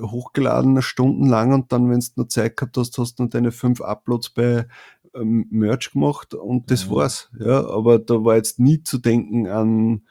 [0.01, 3.81] hochgeladen, stundenlang und dann, wenn du noch Zeit gehabt hast, hast du noch deine fünf
[3.81, 4.67] Uploads bei
[5.15, 6.95] ähm, Merch gemacht und das mhm.
[6.95, 7.31] war's.
[7.39, 10.03] Ja, aber da war jetzt nie zu denken an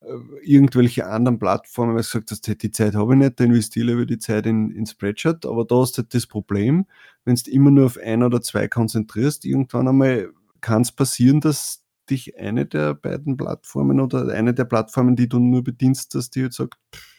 [0.00, 3.86] äh, irgendwelche anderen Plattformen, weil du gesagt hast, die Zeit habe ich nicht, da investiere
[3.86, 6.86] ich über die Zeit in, in Spreadshirt, aber da hast du halt das Problem,
[7.24, 11.82] wenn du immer nur auf ein oder zwei konzentrierst, irgendwann einmal kann es passieren, dass
[12.10, 16.40] dich eine der beiden Plattformen oder eine der Plattformen, die du nur bedienst, dass die
[16.40, 17.13] jetzt sagt, pff,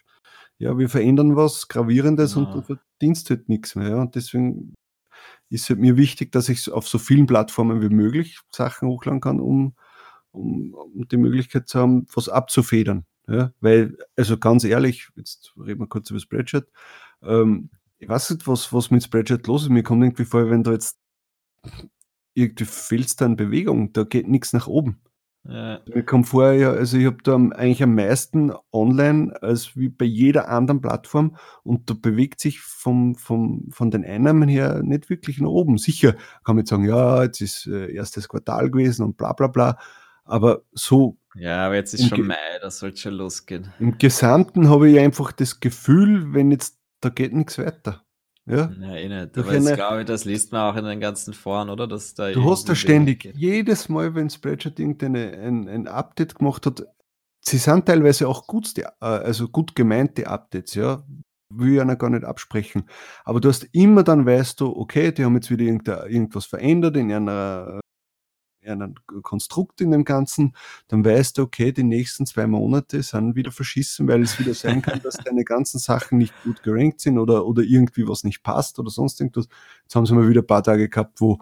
[0.57, 2.41] ja, wir verändern was Gravierendes ja.
[2.41, 3.89] und du verdienst halt nichts mehr.
[3.89, 4.01] Ja.
[4.01, 4.73] Und deswegen
[5.49, 9.21] ist es halt mir wichtig, dass ich auf so vielen Plattformen wie möglich Sachen hochladen
[9.21, 9.75] kann, um
[10.35, 13.05] um, um die Möglichkeit zu haben, was abzufedern.
[13.27, 13.51] Ja?
[13.61, 16.69] Weil, also ganz ehrlich, jetzt reden wir kurz über Spreadshirt.
[17.23, 19.69] Ähm, ich weiß nicht, was, was mit Spreadshirt los ist.
[19.69, 20.99] Mir kommt irgendwie vor, wenn du jetzt
[22.33, 25.01] irgendwie fehlst da in Bewegung, da geht nichts nach oben.
[25.47, 25.79] Ja.
[25.93, 30.05] Mir kommt vor, ja, also ich habe da eigentlich am meisten online als wie bei
[30.05, 35.39] jeder anderen Plattform und da bewegt sich vom, vom, von den Einnahmen her nicht wirklich
[35.39, 35.77] nach oben.
[35.77, 39.47] Sicher kann man jetzt sagen, ja, jetzt ist äh, erstes Quartal gewesen und bla bla
[39.47, 39.77] bla.
[40.23, 41.17] Aber so.
[41.35, 43.71] Ja, aber jetzt ist schon Mai, das sollte schon losgehen.
[43.79, 48.04] Im Gesamten habe ich einfach das Gefühl, wenn jetzt, da geht nichts weiter.
[48.47, 49.37] Ja, eh nicht.
[49.37, 51.87] Aber eine, glaube das liest man auch in den ganzen Foren, oder?
[51.87, 53.37] Dass da du hast da ständig, geht.
[53.37, 56.83] jedes Mal, wenn Spreadshirt irgendein ein, ein Update gemacht hat,
[57.41, 61.03] sie sind teilweise auch gut, äh, also gut gemeinte Updates, ja.
[61.49, 62.89] Will ich ja gar nicht absprechen.
[63.23, 65.63] Aber du hast immer dann weißt du, okay, die haben jetzt wieder
[66.09, 67.79] irgendwas verändert in einer
[68.67, 70.55] ein Konstrukt in dem Ganzen,
[70.87, 74.81] dann weißt du, okay, die nächsten zwei Monate sind wieder verschissen, weil es wieder sein
[74.81, 78.79] kann, dass deine ganzen Sachen nicht gut gerankt sind oder, oder irgendwie was nicht passt
[78.79, 79.47] oder sonst irgendwas.
[79.83, 81.39] Jetzt haben sie mal wieder ein paar Tage gehabt, wo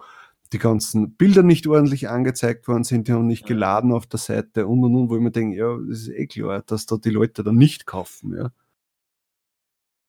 [0.52, 4.66] die ganzen Bilder nicht ordentlich angezeigt worden sind, die haben nicht geladen auf der Seite
[4.66, 7.10] und und und, wo ich mir denke, ja, das ist eh klar, dass da die
[7.10, 8.50] Leute dann nicht kaufen, ja.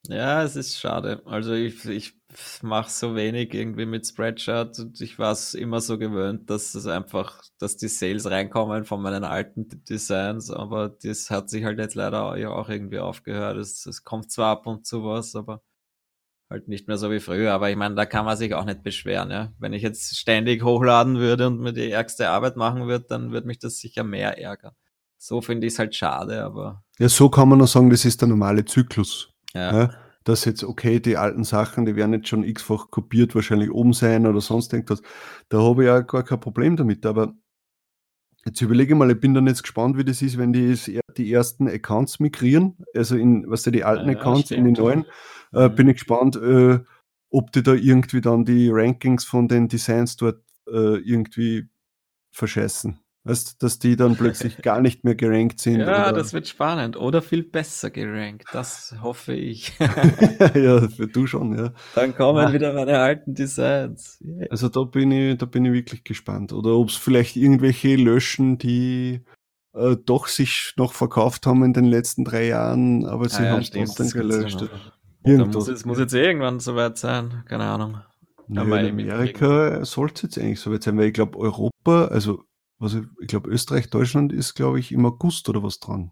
[0.08, 1.22] Ja, es ist schade.
[1.26, 2.14] Also ich, ich
[2.62, 6.88] mache so wenig irgendwie mit Spreadshirt und ich war es immer so gewöhnt, dass es
[6.88, 11.96] einfach, dass die Sales reinkommen von meinen alten Designs, aber das hat sich halt jetzt
[11.96, 13.58] leider auch irgendwie aufgehört.
[13.58, 15.62] Es, es kommt zwar ab und zu was, aber
[16.50, 17.54] halt nicht mehr so wie früher.
[17.54, 19.32] Aber ich meine, da kann man sich auch nicht beschweren.
[19.32, 19.54] Ja?
[19.60, 23.48] Wenn ich jetzt ständig hochladen würde und mir die ärgste Arbeit machen würde, dann würde
[23.48, 24.74] mich das sicher mehr ärgern.
[25.18, 26.84] So finde ich es halt schade, aber.
[27.00, 29.34] Ja, so kann man nur sagen, das ist der normale Zyklus.
[29.54, 29.82] Ja.
[29.82, 30.05] ja.
[30.26, 34.26] Dass jetzt, okay, die alten Sachen, die werden jetzt schon x-fach kopiert, wahrscheinlich oben sein
[34.26, 35.02] oder sonst irgendwas.
[35.50, 37.06] Da habe ich ja gar kein Problem damit.
[37.06, 37.34] Aber
[38.46, 40.76] jetzt überlege mal, ich bin dann jetzt gespannt, wie das ist, wenn die,
[41.16, 42.76] die ersten Accounts migrieren.
[42.94, 45.06] Also in, was weißt du, die alten ja, Accounts in die neuen.
[45.54, 45.76] Äh, mhm.
[45.76, 46.80] bin ich gespannt, äh,
[47.30, 51.70] ob die da irgendwie dann die Rankings von den Designs dort äh, irgendwie
[52.32, 53.00] verscheißen.
[53.26, 55.80] Weißt, dass die dann plötzlich gar nicht mehr gerankt sind.
[55.80, 56.14] Ja, oder?
[56.14, 56.96] das wird spannend.
[56.96, 58.46] Oder viel besser gerankt.
[58.54, 59.74] Das hoffe ich.
[59.80, 61.74] ja, für du schon, ja.
[61.96, 62.54] Dann kommen ah.
[62.54, 64.20] wieder meine alten Designs.
[64.24, 64.46] Yeah.
[64.52, 66.54] Also da bin ich, da bin ich wirklich gespannt.
[66.54, 69.22] Oder ob es vielleicht irgendwelche löschen, die
[69.74, 73.62] äh, doch sich noch verkauft haben in den letzten drei Jahren, aber sie ah, haben
[73.62, 74.64] es trotzdem gelöscht.
[75.24, 77.98] Muss, es muss jetzt irgendwann soweit sein, keine Ahnung.
[78.48, 82.44] Ja, in Amerika sollte es jetzt eigentlich soweit sein, weil ich glaube, Europa, also
[82.86, 86.12] was ich, glaube, Österreich, Deutschland ist, glaube ich, im August oder was dran.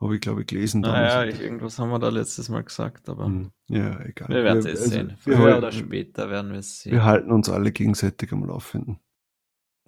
[0.00, 0.82] Habe ich, glaube ich, gelesen.
[0.82, 3.26] Naja, ich, irgendwas haben wir da letztes Mal gesagt, aber.
[3.26, 4.28] Hm, ja, egal.
[4.28, 5.16] Wir werden es also, sehen.
[5.18, 6.92] Früher halten, oder später werden wir es sehen.
[6.92, 8.98] Wir halten uns alle gegenseitig am Laufenden.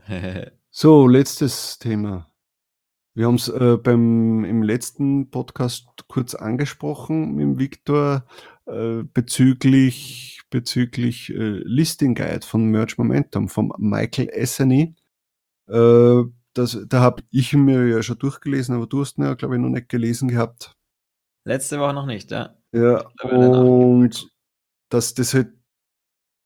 [0.70, 2.31] so, letztes Thema.
[3.14, 8.24] Wir haben es äh, beim im letzten Podcast kurz angesprochen mit dem Viktor
[8.66, 14.94] äh, bezüglich bezüglich äh, Listing Guide von Merge Momentum vom Michael Essany.
[15.68, 19.57] Äh, das, da habe ich mir ja schon durchgelesen, aber du hast ihn ja, glaube
[19.57, 20.76] ich, noch nicht gelesen gehabt.
[21.44, 22.57] Letzte Woche noch nicht, ja.
[22.72, 24.28] Ja, und
[24.90, 25.52] dass das halt,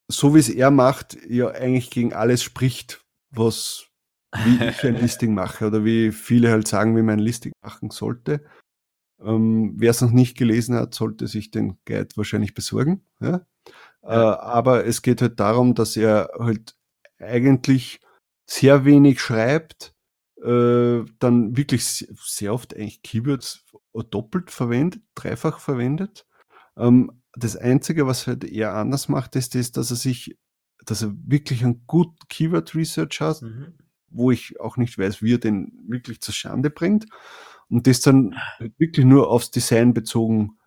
[0.09, 3.87] so wie es er macht, ja eigentlich gegen alles spricht, was
[4.35, 7.89] wie ich ein Listing mache oder wie viele halt sagen, wie man ein Listing machen
[7.89, 8.43] sollte.
[9.21, 13.05] Ähm, Wer es noch nicht gelesen hat, sollte sich den Guide wahrscheinlich besorgen.
[13.19, 13.45] Ja?
[14.03, 14.33] Ja.
[14.33, 16.75] Äh, aber es geht halt darum, dass er halt
[17.19, 17.99] eigentlich
[18.53, 19.95] sehr wenig schreibt,
[20.43, 23.65] äh, dann wirklich sehr oft eigentlich Keywords
[24.11, 26.27] doppelt verwendet, dreifach verwendet.
[26.77, 30.37] Ähm, das Einzige, was halt eher anders macht, ist, ist, dass er sich,
[30.85, 33.73] dass er wirklich einen guten Keyword Research hat, mhm.
[34.09, 37.07] wo ich auch nicht weiß, wie er den wirklich zur Schande bringt
[37.69, 38.35] und das dann
[38.77, 40.59] wirklich nur aufs Design bezogen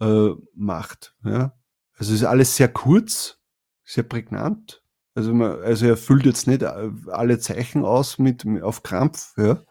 [0.00, 1.14] äh, macht.
[1.24, 1.56] Ja?
[1.92, 3.38] Also es ist alles sehr kurz,
[3.84, 4.79] sehr prägnant,
[5.14, 9.62] also, man, also er füllt jetzt nicht äh, alle Zeichen aus mit auf Krampf, ja,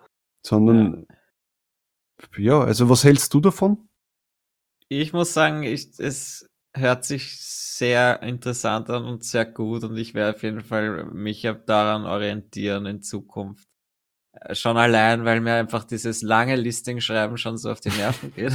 [0.45, 1.07] sondern
[2.37, 2.37] ja.
[2.37, 3.87] ja, also was hältst du davon?
[4.89, 10.13] Ich muss sagen, ich, es hört sich sehr interessant an und sehr gut und ich
[10.13, 13.68] werde auf jeden Fall mich daran orientieren in Zukunft.
[14.33, 18.53] Äh, schon allein, weil mir einfach dieses lange Listing-Schreiben schon so auf die Nerven geht.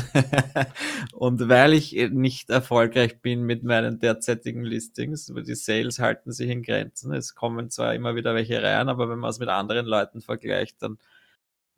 [1.12, 6.62] und weil ich nicht erfolgreich bin mit meinen derzeitigen Listings, die Sales halten sich in
[6.62, 7.12] Grenzen.
[7.12, 10.80] Es kommen zwar immer wieder welche rein, aber wenn man es mit anderen Leuten vergleicht,
[10.82, 10.98] dann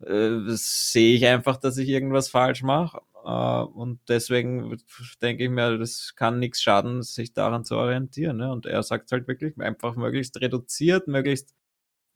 [0.01, 3.01] äh, sehe ich einfach, dass ich irgendwas falsch mache.
[3.25, 3.29] Äh,
[3.63, 4.77] und deswegen
[5.21, 8.37] denke ich mir, das kann nichts schaden, sich daran zu orientieren.
[8.37, 8.51] Ne?
[8.51, 11.55] Und er sagt halt wirklich einfach möglichst reduziert, möglichst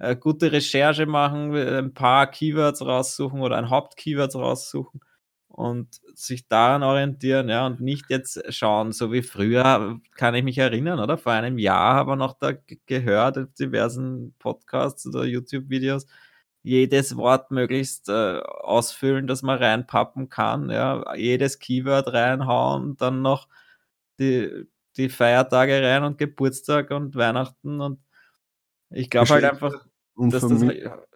[0.02, 5.00] äh, gute Recherche machen, ein paar Keywords raussuchen oder ein Hauptkeyword raussuchen
[5.48, 10.58] und sich daran orientieren, ja, und nicht jetzt schauen, so wie früher, kann ich mich
[10.58, 11.18] erinnern, oder?
[11.18, 12.54] Vor einem Jahr haben wir noch da
[12.88, 16.08] gehört, in diversen Podcasts oder YouTube-Videos,
[16.64, 23.48] jedes Wort möglichst äh, ausfüllen, dass man reinpappen kann, ja, jedes Keyword reinhauen, dann noch
[24.20, 24.66] die,
[24.98, 28.00] die Feiertage rein und Geburtstag und Weihnachten und
[28.90, 30.64] ich glaube halt einfach, und dass, das,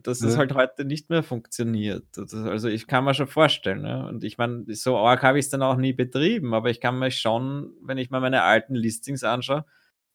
[0.01, 2.05] dass das halt heute nicht mehr funktioniert.
[2.17, 3.81] Also ich kann mir schon vorstellen.
[3.81, 4.08] Ne?
[4.08, 6.97] Und ich meine, so arg habe ich es dann auch nie betrieben, aber ich kann
[6.97, 9.65] mir schon, wenn ich mir meine alten Listings anschaue,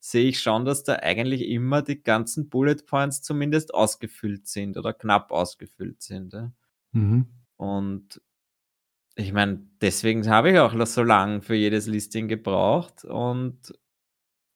[0.01, 4.95] sehe ich schon, dass da eigentlich immer die ganzen Bullet Points zumindest ausgefüllt sind oder
[4.95, 6.33] knapp ausgefüllt sind.
[6.33, 6.53] Ja?
[6.93, 7.27] Mhm.
[7.57, 8.21] Und
[9.15, 13.75] ich meine, deswegen habe ich auch so lange für jedes Listing gebraucht und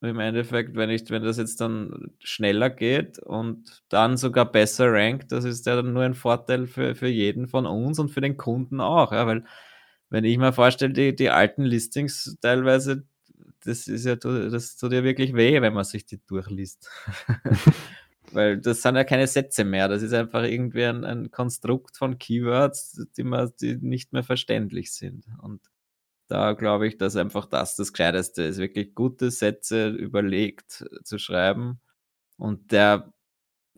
[0.04, 5.32] im Endeffekt, wenn ich, wenn das jetzt dann schneller geht und dann sogar besser rankt,
[5.32, 8.36] das ist ja dann nur ein Vorteil für, für jeden von uns und für den
[8.36, 9.12] Kunden auch.
[9.12, 9.44] Ja, weil
[10.10, 13.04] wenn ich mir vorstelle, die, die alten Listings teilweise,
[13.64, 16.88] das ist ja, das tut ja wirklich weh, wenn man sich die durchliest.
[18.32, 19.88] weil das sind ja keine Sätze mehr.
[19.88, 24.92] Das ist einfach irgendwie ein, ein Konstrukt von Keywords, die, man, die nicht mehr verständlich
[24.92, 25.26] sind.
[25.40, 25.60] Und
[26.28, 31.80] da glaube ich, dass einfach das das Gescheiteste ist, wirklich gute Sätze überlegt zu schreiben.
[32.36, 33.12] Und der,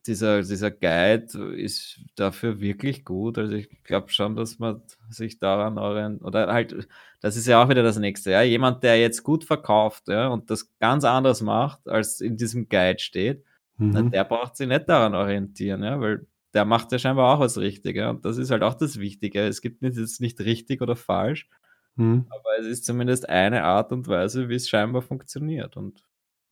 [0.07, 3.39] dieser, dieser Guide ist dafür wirklich gut.
[3.39, 6.89] Also ich glaube schon, dass man sich daran orientiert, oder halt,
[7.21, 8.43] das ist ja auch wieder das nächste, ja.
[8.43, 13.01] Jemand, der jetzt gut verkauft, ja, und das ganz anders macht, als in diesem Guide
[13.01, 13.45] steht,
[13.79, 13.91] mhm.
[13.91, 17.59] na, der braucht sich nicht daran orientieren, ja, weil der macht ja scheinbar auch was
[17.59, 18.09] Richtiges.
[18.09, 19.43] Und das ist halt auch das Wichtige.
[19.43, 21.49] Es gibt jetzt nicht richtig oder falsch,
[21.97, 22.27] hm.
[22.29, 25.77] Aber es ist zumindest eine Art und Weise, wie es scheinbar funktioniert.
[25.77, 26.03] Und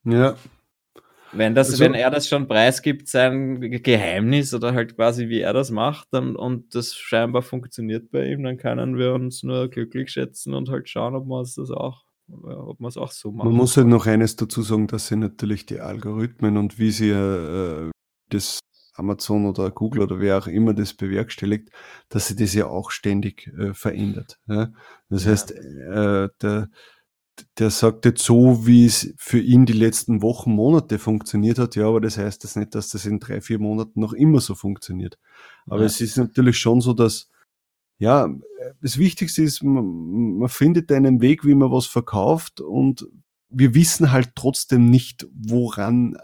[0.05, 0.37] ja.
[1.33, 5.53] Wenn, das, also, wenn er das schon preisgibt, sein Geheimnis oder halt quasi wie er
[5.53, 10.11] das macht dann, und das scheinbar funktioniert bei ihm, dann können wir uns nur glücklich
[10.11, 13.45] schätzen und halt schauen, ob wir uns das auch ob man es auch so macht.
[13.45, 17.11] Man muss halt noch eines dazu sagen, dass sie natürlich die Algorithmen und wie sie
[17.11, 17.91] äh,
[18.31, 18.61] das
[18.95, 21.71] Amazon oder Google oder wer auch immer das bewerkstelligt,
[22.09, 24.39] dass sie das ja auch ständig äh, verändert.
[24.47, 24.73] Ja?
[25.09, 25.33] Das ja.
[25.33, 26.69] heißt, äh, der,
[27.59, 31.89] der sagt jetzt so, wie es für ihn die letzten Wochen, Monate funktioniert hat, ja,
[31.89, 35.19] aber das heißt das nicht, dass das in drei, vier Monaten noch immer so funktioniert.
[35.67, 35.87] Aber ja.
[35.87, 37.31] es ist natürlich schon so, dass,
[37.99, 38.29] ja,
[38.81, 43.07] das Wichtigste ist, man, man findet einen Weg, wie man was verkauft und
[43.49, 46.17] wir wissen halt trotzdem nicht, woran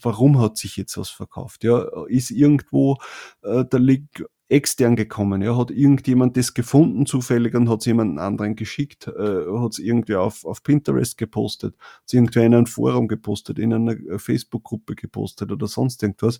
[0.00, 1.64] warum hat sich jetzt was verkauft?
[1.64, 2.98] Ja, ist irgendwo
[3.42, 5.42] äh, der Link extern gekommen?
[5.42, 9.08] Ja, hat irgendjemand das gefunden zufällig und hat es jemanden anderen geschickt?
[9.08, 11.74] Äh, hat es irgendwie auf, auf Pinterest gepostet?
[11.78, 16.38] Hat es irgendwer in einem Forum gepostet, in einer äh, Facebook-Gruppe gepostet oder sonst irgendwas?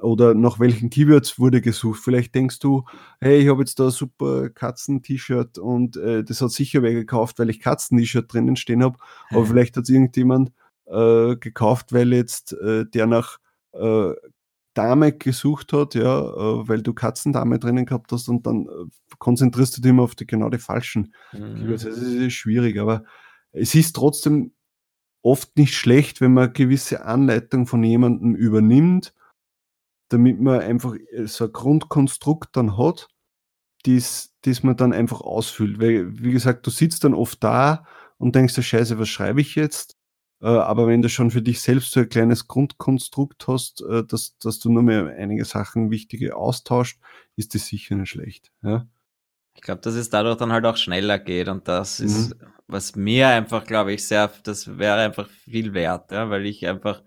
[0.00, 2.00] Oder nach welchen Keywords wurde gesucht?
[2.04, 2.84] Vielleicht denkst du,
[3.20, 7.38] hey, ich habe jetzt da ein super Katzen-T-Shirt und äh, das hat sicher wer gekauft,
[7.38, 8.98] weil ich Katzen-T-Shirt drinnen stehen habe.
[9.30, 10.52] Aber vielleicht hat es irgendjemand
[10.90, 13.38] äh, gekauft, weil jetzt äh, der nach
[13.72, 14.12] äh,
[14.74, 19.76] Dame gesucht hat, ja, äh, weil du Katzendame drinnen gehabt hast und dann äh, konzentrierst
[19.76, 21.14] du dich immer auf die genau die falschen.
[21.32, 21.68] Mhm.
[21.68, 23.04] Das ist schwierig, aber
[23.50, 24.52] es ist trotzdem
[25.22, 29.14] oft nicht schlecht, wenn man gewisse Anleitung von jemandem übernimmt,
[30.10, 33.08] damit man einfach äh, so ein Grundkonstrukt dann hat,
[33.84, 35.80] das, das man dann einfach ausfüllt.
[35.80, 37.84] Weil, wie gesagt, du sitzt dann oft da
[38.16, 39.97] und denkst dir, scheiße, was schreibe ich jetzt?
[40.40, 44.38] Äh, aber wenn du schon für dich selbst so ein kleines Grundkonstrukt hast, äh, dass,
[44.38, 46.98] dass du nur mehr einige Sachen wichtige austauscht,
[47.36, 48.52] ist das sicher nicht schlecht.
[48.62, 48.86] Ja?
[49.54, 52.06] Ich glaube, dass es dadurch dann halt auch schneller geht und das mhm.
[52.06, 52.36] ist,
[52.68, 57.02] was mir einfach, glaube ich, sehr, das wäre einfach viel wert, ja, weil ich einfach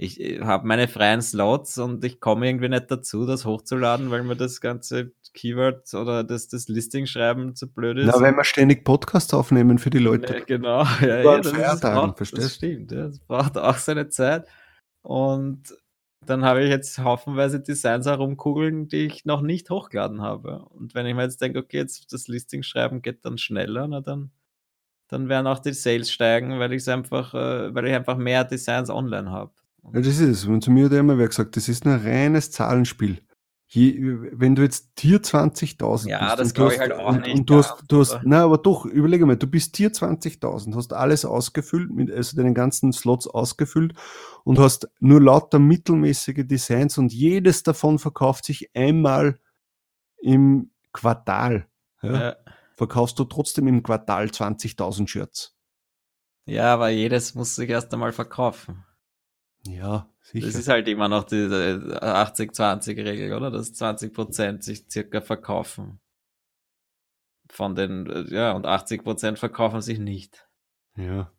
[0.00, 4.22] ich äh, habe meine freien Slots und ich komme irgendwie nicht dazu, das hochzuladen, weil
[4.22, 8.06] mir das ganze Keyword oder das, das Listing schreiben zu blöd ist.
[8.06, 10.30] Na, wenn wir ständig Podcasts aufnehmen für die Leute.
[10.40, 14.46] Ja, genau, ja, ja das, ist auch, das stimmt, ja, das braucht auch seine Zeit.
[15.02, 15.74] Und
[16.24, 20.64] dann habe ich jetzt haufenweise Designs herumkugeln, die ich noch nicht hochgeladen habe.
[20.70, 24.00] Und wenn ich mir jetzt denke, okay, jetzt das Listing schreiben geht dann schneller, na
[24.00, 24.30] dann,
[25.08, 28.88] dann werden auch die Sales steigen, weil ich einfach, äh, weil ich einfach mehr Designs
[28.88, 29.52] online habe.
[29.82, 30.46] Ja, das ist es.
[30.46, 33.20] Und zu mir hat immer wer gesagt, das ist ein reines Zahlenspiel.
[33.72, 34.00] Je,
[34.32, 36.40] wenn du jetzt Tier 20.000 ja, bist.
[36.40, 37.38] das glaube ich halt auch und, nicht.
[37.38, 40.92] Und du hast, du hast, na, aber doch, überlege mal, du bist Tier 20.000, hast
[40.92, 43.94] alles ausgefüllt, mit, also deinen ganzen Slots ausgefüllt
[44.42, 49.38] und hast nur lauter mittelmäßige Designs und jedes davon verkauft sich einmal
[50.20, 51.68] im Quartal.
[52.02, 52.20] Ja?
[52.20, 52.36] Ja.
[52.74, 55.56] Verkaufst du trotzdem im Quartal 20.000 Shirts.
[56.44, 58.84] Ja, aber jedes muss sich erst einmal verkaufen.
[59.66, 60.46] Ja, sicher.
[60.46, 63.50] Das ist halt immer noch die 80-20-Regel, oder?
[63.50, 66.00] Dass 20 Prozent sich circa verkaufen.
[67.50, 70.48] Von den, ja, und 80 Prozent verkaufen sich nicht.
[70.96, 71.32] Ja.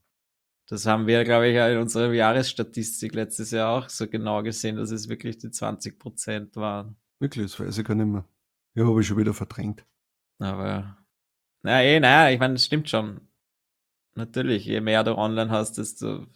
[0.68, 4.92] Das haben wir, glaube ich, in unserer Jahresstatistik letztes Jahr auch so genau gesehen, dass
[4.92, 6.96] es wirklich die 20 Prozent waren.
[7.20, 8.26] Wirklich, das weiß ich gar nicht mehr.
[8.74, 9.86] Ja, habe ich schon wieder verdrängt.
[10.40, 10.98] Aber,
[11.62, 13.28] na eh, naja, ich meine, das stimmt schon.
[14.16, 16.28] Natürlich, je mehr du online hast, desto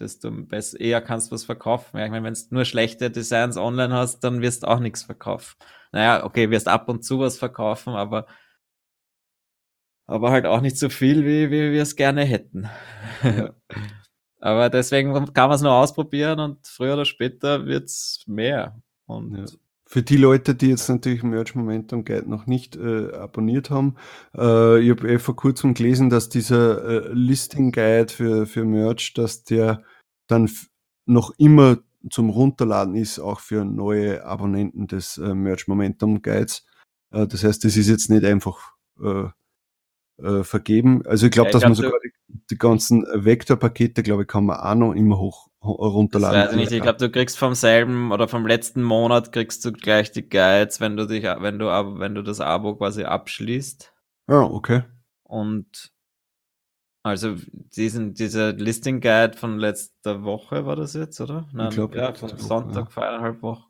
[0.00, 1.98] desto besser, eher kannst du was verkaufen.
[1.98, 5.02] Ja, ich meine, wenn du nur schlechte Designs online hast, dann wirst du auch nichts
[5.02, 5.56] verkaufen.
[5.92, 8.26] Naja, okay, wirst ab und zu was verkaufen, aber,
[10.06, 12.68] aber halt auch nicht so viel, wie, wie wir es gerne hätten.
[14.40, 18.80] aber deswegen kann man es nur ausprobieren und früher oder später wird es mehr.
[19.06, 19.44] Und ja.
[19.92, 23.96] Für die Leute, die jetzt natürlich Merch Momentum Guide noch nicht äh, abonniert haben,
[24.36, 29.14] äh, ich habe eh vor kurzem gelesen, dass dieser äh, Listing Guide für, für Merch,
[29.14, 29.82] dass der
[30.28, 30.48] dann
[31.06, 31.78] noch immer
[32.08, 36.64] zum Runterladen ist, auch für neue Abonnenten des äh, Merch Momentum Guides.
[37.10, 39.24] Äh, das heißt, das ist jetzt nicht einfach äh,
[40.22, 41.04] äh, vergeben.
[41.04, 42.12] Also ich glaube, ja, dass glaub, man sogar die,
[42.48, 46.34] die ganzen Vektorpakete, glaube ich, kann man auch noch immer hoch runterladen.
[46.34, 46.72] Das weiß ich nicht.
[46.72, 50.80] Ich glaube, du kriegst vom selben oder vom letzten Monat kriegst du gleich die Guides,
[50.80, 53.92] wenn du dich, wenn du, wenn du das Abo quasi abschließt.
[54.28, 54.84] Ja, okay.
[55.22, 55.92] Und
[57.02, 57.36] also
[57.76, 61.48] diesen, dieser Listing Guide von letzter Woche war das jetzt, oder?
[61.52, 62.90] Nein, ich glaube, ja, von Sonntag ja.
[62.90, 63.64] vor eineinhalb Wochen.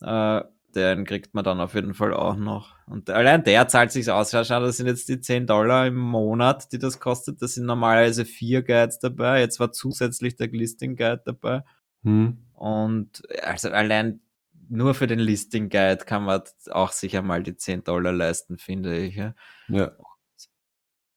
[0.00, 0.42] Äh,
[0.76, 2.74] den kriegt man dann auf jeden Fall auch noch.
[2.86, 4.30] Und allein der zahlt sich aus.
[4.30, 7.42] Schau, das sind jetzt die 10 Dollar im Monat, die das kostet.
[7.42, 9.40] Das sind normalerweise vier Guides dabei.
[9.40, 11.62] Jetzt war zusätzlich der Listing Guide dabei.
[12.04, 12.38] Hm.
[12.52, 14.20] Und also allein
[14.68, 18.96] nur für den Listing Guide kann man auch sicher mal die 10 Dollar leisten, finde
[18.98, 19.16] ich.
[19.16, 19.34] Ja.
[19.68, 19.92] ja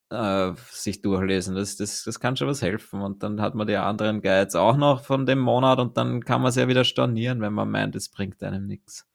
[0.10, 1.56] äh, sich durchlesen.
[1.56, 3.02] Das, das, das kann schon was helfen.
[3.02, 6.42] Und dann hat man die anderen Guides auch noch von dem Monat und dann kann
[6.42, 9.08] man es ja wieder stornieren, wenn man meint, es bringt einem nichts.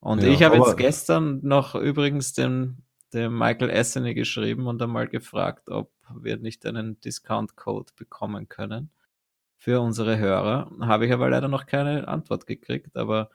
[0.00, 5.08] Und ja, ich habe jetzt gestern noch übrigens den dem Michael Esseny geschrieben und einmal
[5.08, 8.90] gefragt, ob wir nicht einen Discount-Code bekommen können
[9.56, 10.70] für unsere Hörer.
[10.80, 13.30] Habe ich aber leider noch keine Antwort gekriegt, aber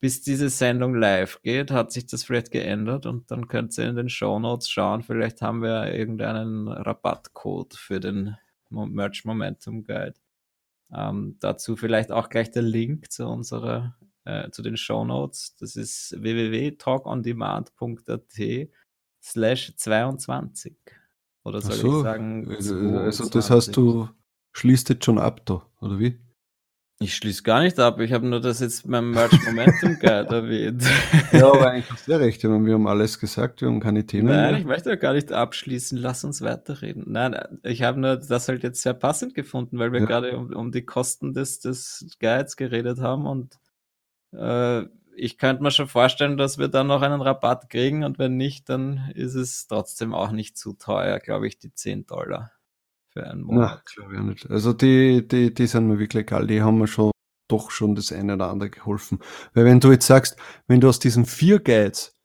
[0.00, 3.96] bis diese Sendung live geht, hat sich das vielleicht geändert und dann könnt ihr in
[3.96, 5.02] den Show Notes schauen.
[5.02, 8.36] Vielleicht haben wir irgendeinen Rabattcode für den
[8.70, 10.14] Merch Momentum Guide.
[10.92, 13.94] Ähm, dazu vielleicht auch gleich der Link zu unserer,
[14.24, 15.54] äh, zu den Show Notes.
[15.58, 18.68] Das ist www.talkondemand.at
[19.22, 20.76] slash 22.
[21.44, 22.44] Oder soll so, ich sagen?
[22.44, 22.96] 22?
[22.96, 24.08] Also das heißt, du
[24.52, 26.20] schließt jetzt schon ab da, oder wie?
[27.02, 30.84] Ich schließe gar nicht ab, ich habe nur das jetzt beim Merch Momentum Guide erwähnt.
[31.32, 34.28] Ja, aber eigentlich hast du ja recht, wir haben alles gesagt, wir haben keine Themen
[34.28, 34.60] Nein, mehr.
[34.60, 37.04] ich möchte ja gar nicht abschließen, lass uns weiterreden.
[37.08, 40.06] Nein, ich habe nur das halt jetzt sehr passend gefunden, weil wir ja.
[40.06, 43.58] gerade um, um, die Kosten des, des Guides geredet haben und
[44.32, 48.36] äh, ich könnte mir schon vorstellen, dass wir dann noch einen Rabatt kriegen und wenn
[48.36, 52.52] nicht, dann ist es trotzdem auch nicht zu teuer, glaube ich, die 10 Dollar
[53.10, 53.82] für einen Monat.
[53.84, 54.50] Na, glaube ich nicht.
[54.50, 57.12] Also die, die, die sind mir wirklich egal, die haben mir schon
[57.48, 59.18] doch schon das eine oder andere geholfen.
[59.52, 62.16] Weil wenn du jetzt sagst, wenn du aus diesen vier Guides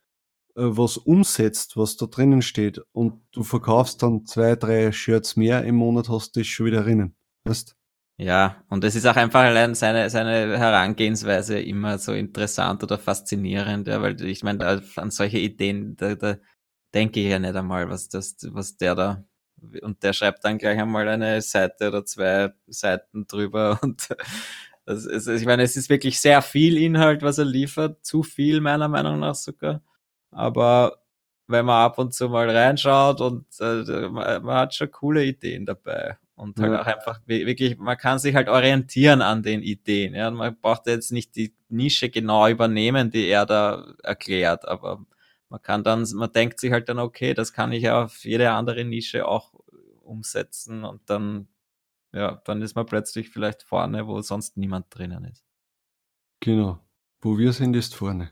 [0.56, 5.64] äh, was umsetzt, was da drinnen steht und du verkaufst dann zwei, drei Shirts mehr
[5.66, 7.16] im Monat, hast du das schon wieder drinnen.
[7.44, 7.76] Weißt?
[8.20, 13.88] Ja, und es ist auch einfach allein seine, seine Herangehensweise immer so interessant oder faszinierend,
[13.88, 16.38] ja, weil ich meine, an solche Ideen, da, da
[16.96, 19.24] denke ich ja nicht einmal, was das, was der da,
[19.84, 24.08] und der schreibt dann gleich einmal eine Seite oder zwei Seiten drüber und
[24.86, 28.62] das ist, ich meine, es ist wirklich sehr viel Inhalt, was er liefert, zu viel
[28.62, 29.84] meiner Meinung nach sogar,
[30.32, 31.04] aber
[31.48, 36.18] wenn man ab und zu mal reinschaut und äh, man hat schon coole Ideen dabei
[36.38, 36.82] und halt ja.
[36.82, 40.14] auch einfach wirklich, man kann sich halt orientieren an den Ideen.
[40.14, 40.30] Ja?
[40.30, 45.04] Man braucht jetzt nicht die Nische genau übernehmen, die er da erklärt, aber
[45.50, 48.52] man kann dann, man denkt sich halt dann, okay, das kann ich ja auf jede
[48.52, 49.54] andere Nische auch
[50.04, 51.48] umsetzen und dann,
[52.14, 55.44] ja, dann ist man plötzlich vielleicht vorne, wo sonst niemand drinnen ist.
[56.40, 56.80] Genau.
[57.20, 58.30] Wo wir sind, ist vorne.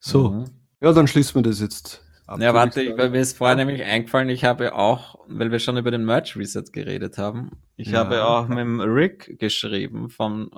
[0.00, 0.30] So.
[0.30, 0.44] Mhm.
[0.80, 2.03] Ja, dann schließen wir das jetzt
[2.38, 5.76] ja, warte, ich, weil mir ist vorher nämlich eingefallen, ich habe auch, weil wir schon
[5.76, 7.98] über den Merch Reset geredet haben, ich ja.
[7.98, 10.50] habe auch mit dem Rick geschrieben von,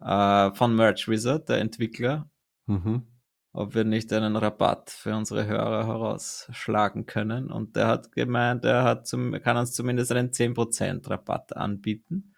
[0.00, 2.28] äh, von Merch Reset, der Entwickler,
[2.66, 3.06] mhm.
[3.52, 7.52] ob wir nicht einen Rabatt für unsere Hörer herausschlagen können.
[7.52, 12.33] Und der hat gemeint, er hat zum, kann uns zumindest einen 10% Rabatt anbieten.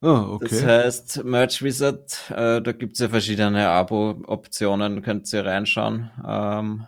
[0.00, 0.48] Oh, okay.
[0.48, 6.10] Das heißt, Merch Wizard, äh, da gibt's ja verschiedene Abo-Optionen, könnt ihr reinschauen.
[6.24, 6.86] Ähm,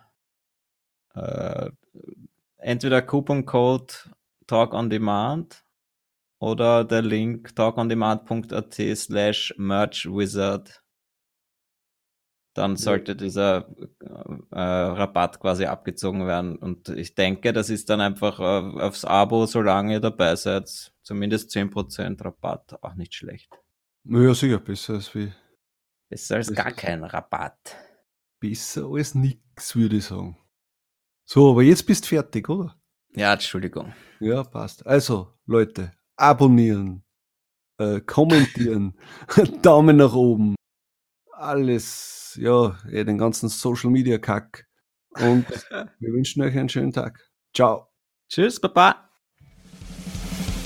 [1.14, 1.70] äh,
[2.58, 3.92] entweder Coupon-Code
[4.46, 5.64] Talk on Demand
[6.38, 10.82] oder der Link talkondemand.at slash Merch Wizard.
[12.54, 13.68] Dann sollte dieser
[14.50, 16.56] äh, Rabatt quasi abgezogen werden.
[16.56, 21.50] Und ich denke, das ist dann einfach äh, aufs Abo, solange ihr dabei seid, zumindest
[21.50, 23.50] 10% Rabatt, auch nicht schlecht.
[24.04, 25.32] Ja, sicher, besser als wie.
[26.08, 27.76] Besser als besser gar kein Rabatt.
[28.40, 30.36] Besser als nix, würde ich sagen.
[31.24, 32.74] So, aber jetzt bist du fertig, oder?
[33.14, 33.92] Ja, Entschuldigung.
[34.18, 34.84] Ja, passt.
[34.86, 37.04] Also, Leute, abonnieren,
[37.78, 38.98] äh, kommentieren,
[39.62, 40.56] Daumen nach oben,
[41.40, 44.66] alles, ja, eh, den ganzen Social Media Kack.
[45.16, 47.18] Und wir wünschen euch einen schönen Tag.
[47.54, 47.88] Ciao.
[48.28, 49.08] Tschüss, Papa.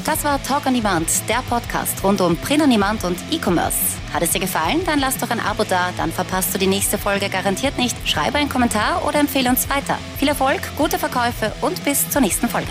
[0.05, 3.79] Das war Talk on Demand, der Podcast rund um Print on Demand und E-Commerce.
[4.12, 4.83] Hat es dir gefallen?
[4.85, 7.97] Dann lass doch ein Abo da, dann verpasst du die nächste Folge garantiert nicht.
[8.07, 9.97] Schreibe einen Kommentar oder empfehle uns weiter.
[10.18, 12.68] Viel Erfolg, gute Verkäufe und bis zur nächsten Folge.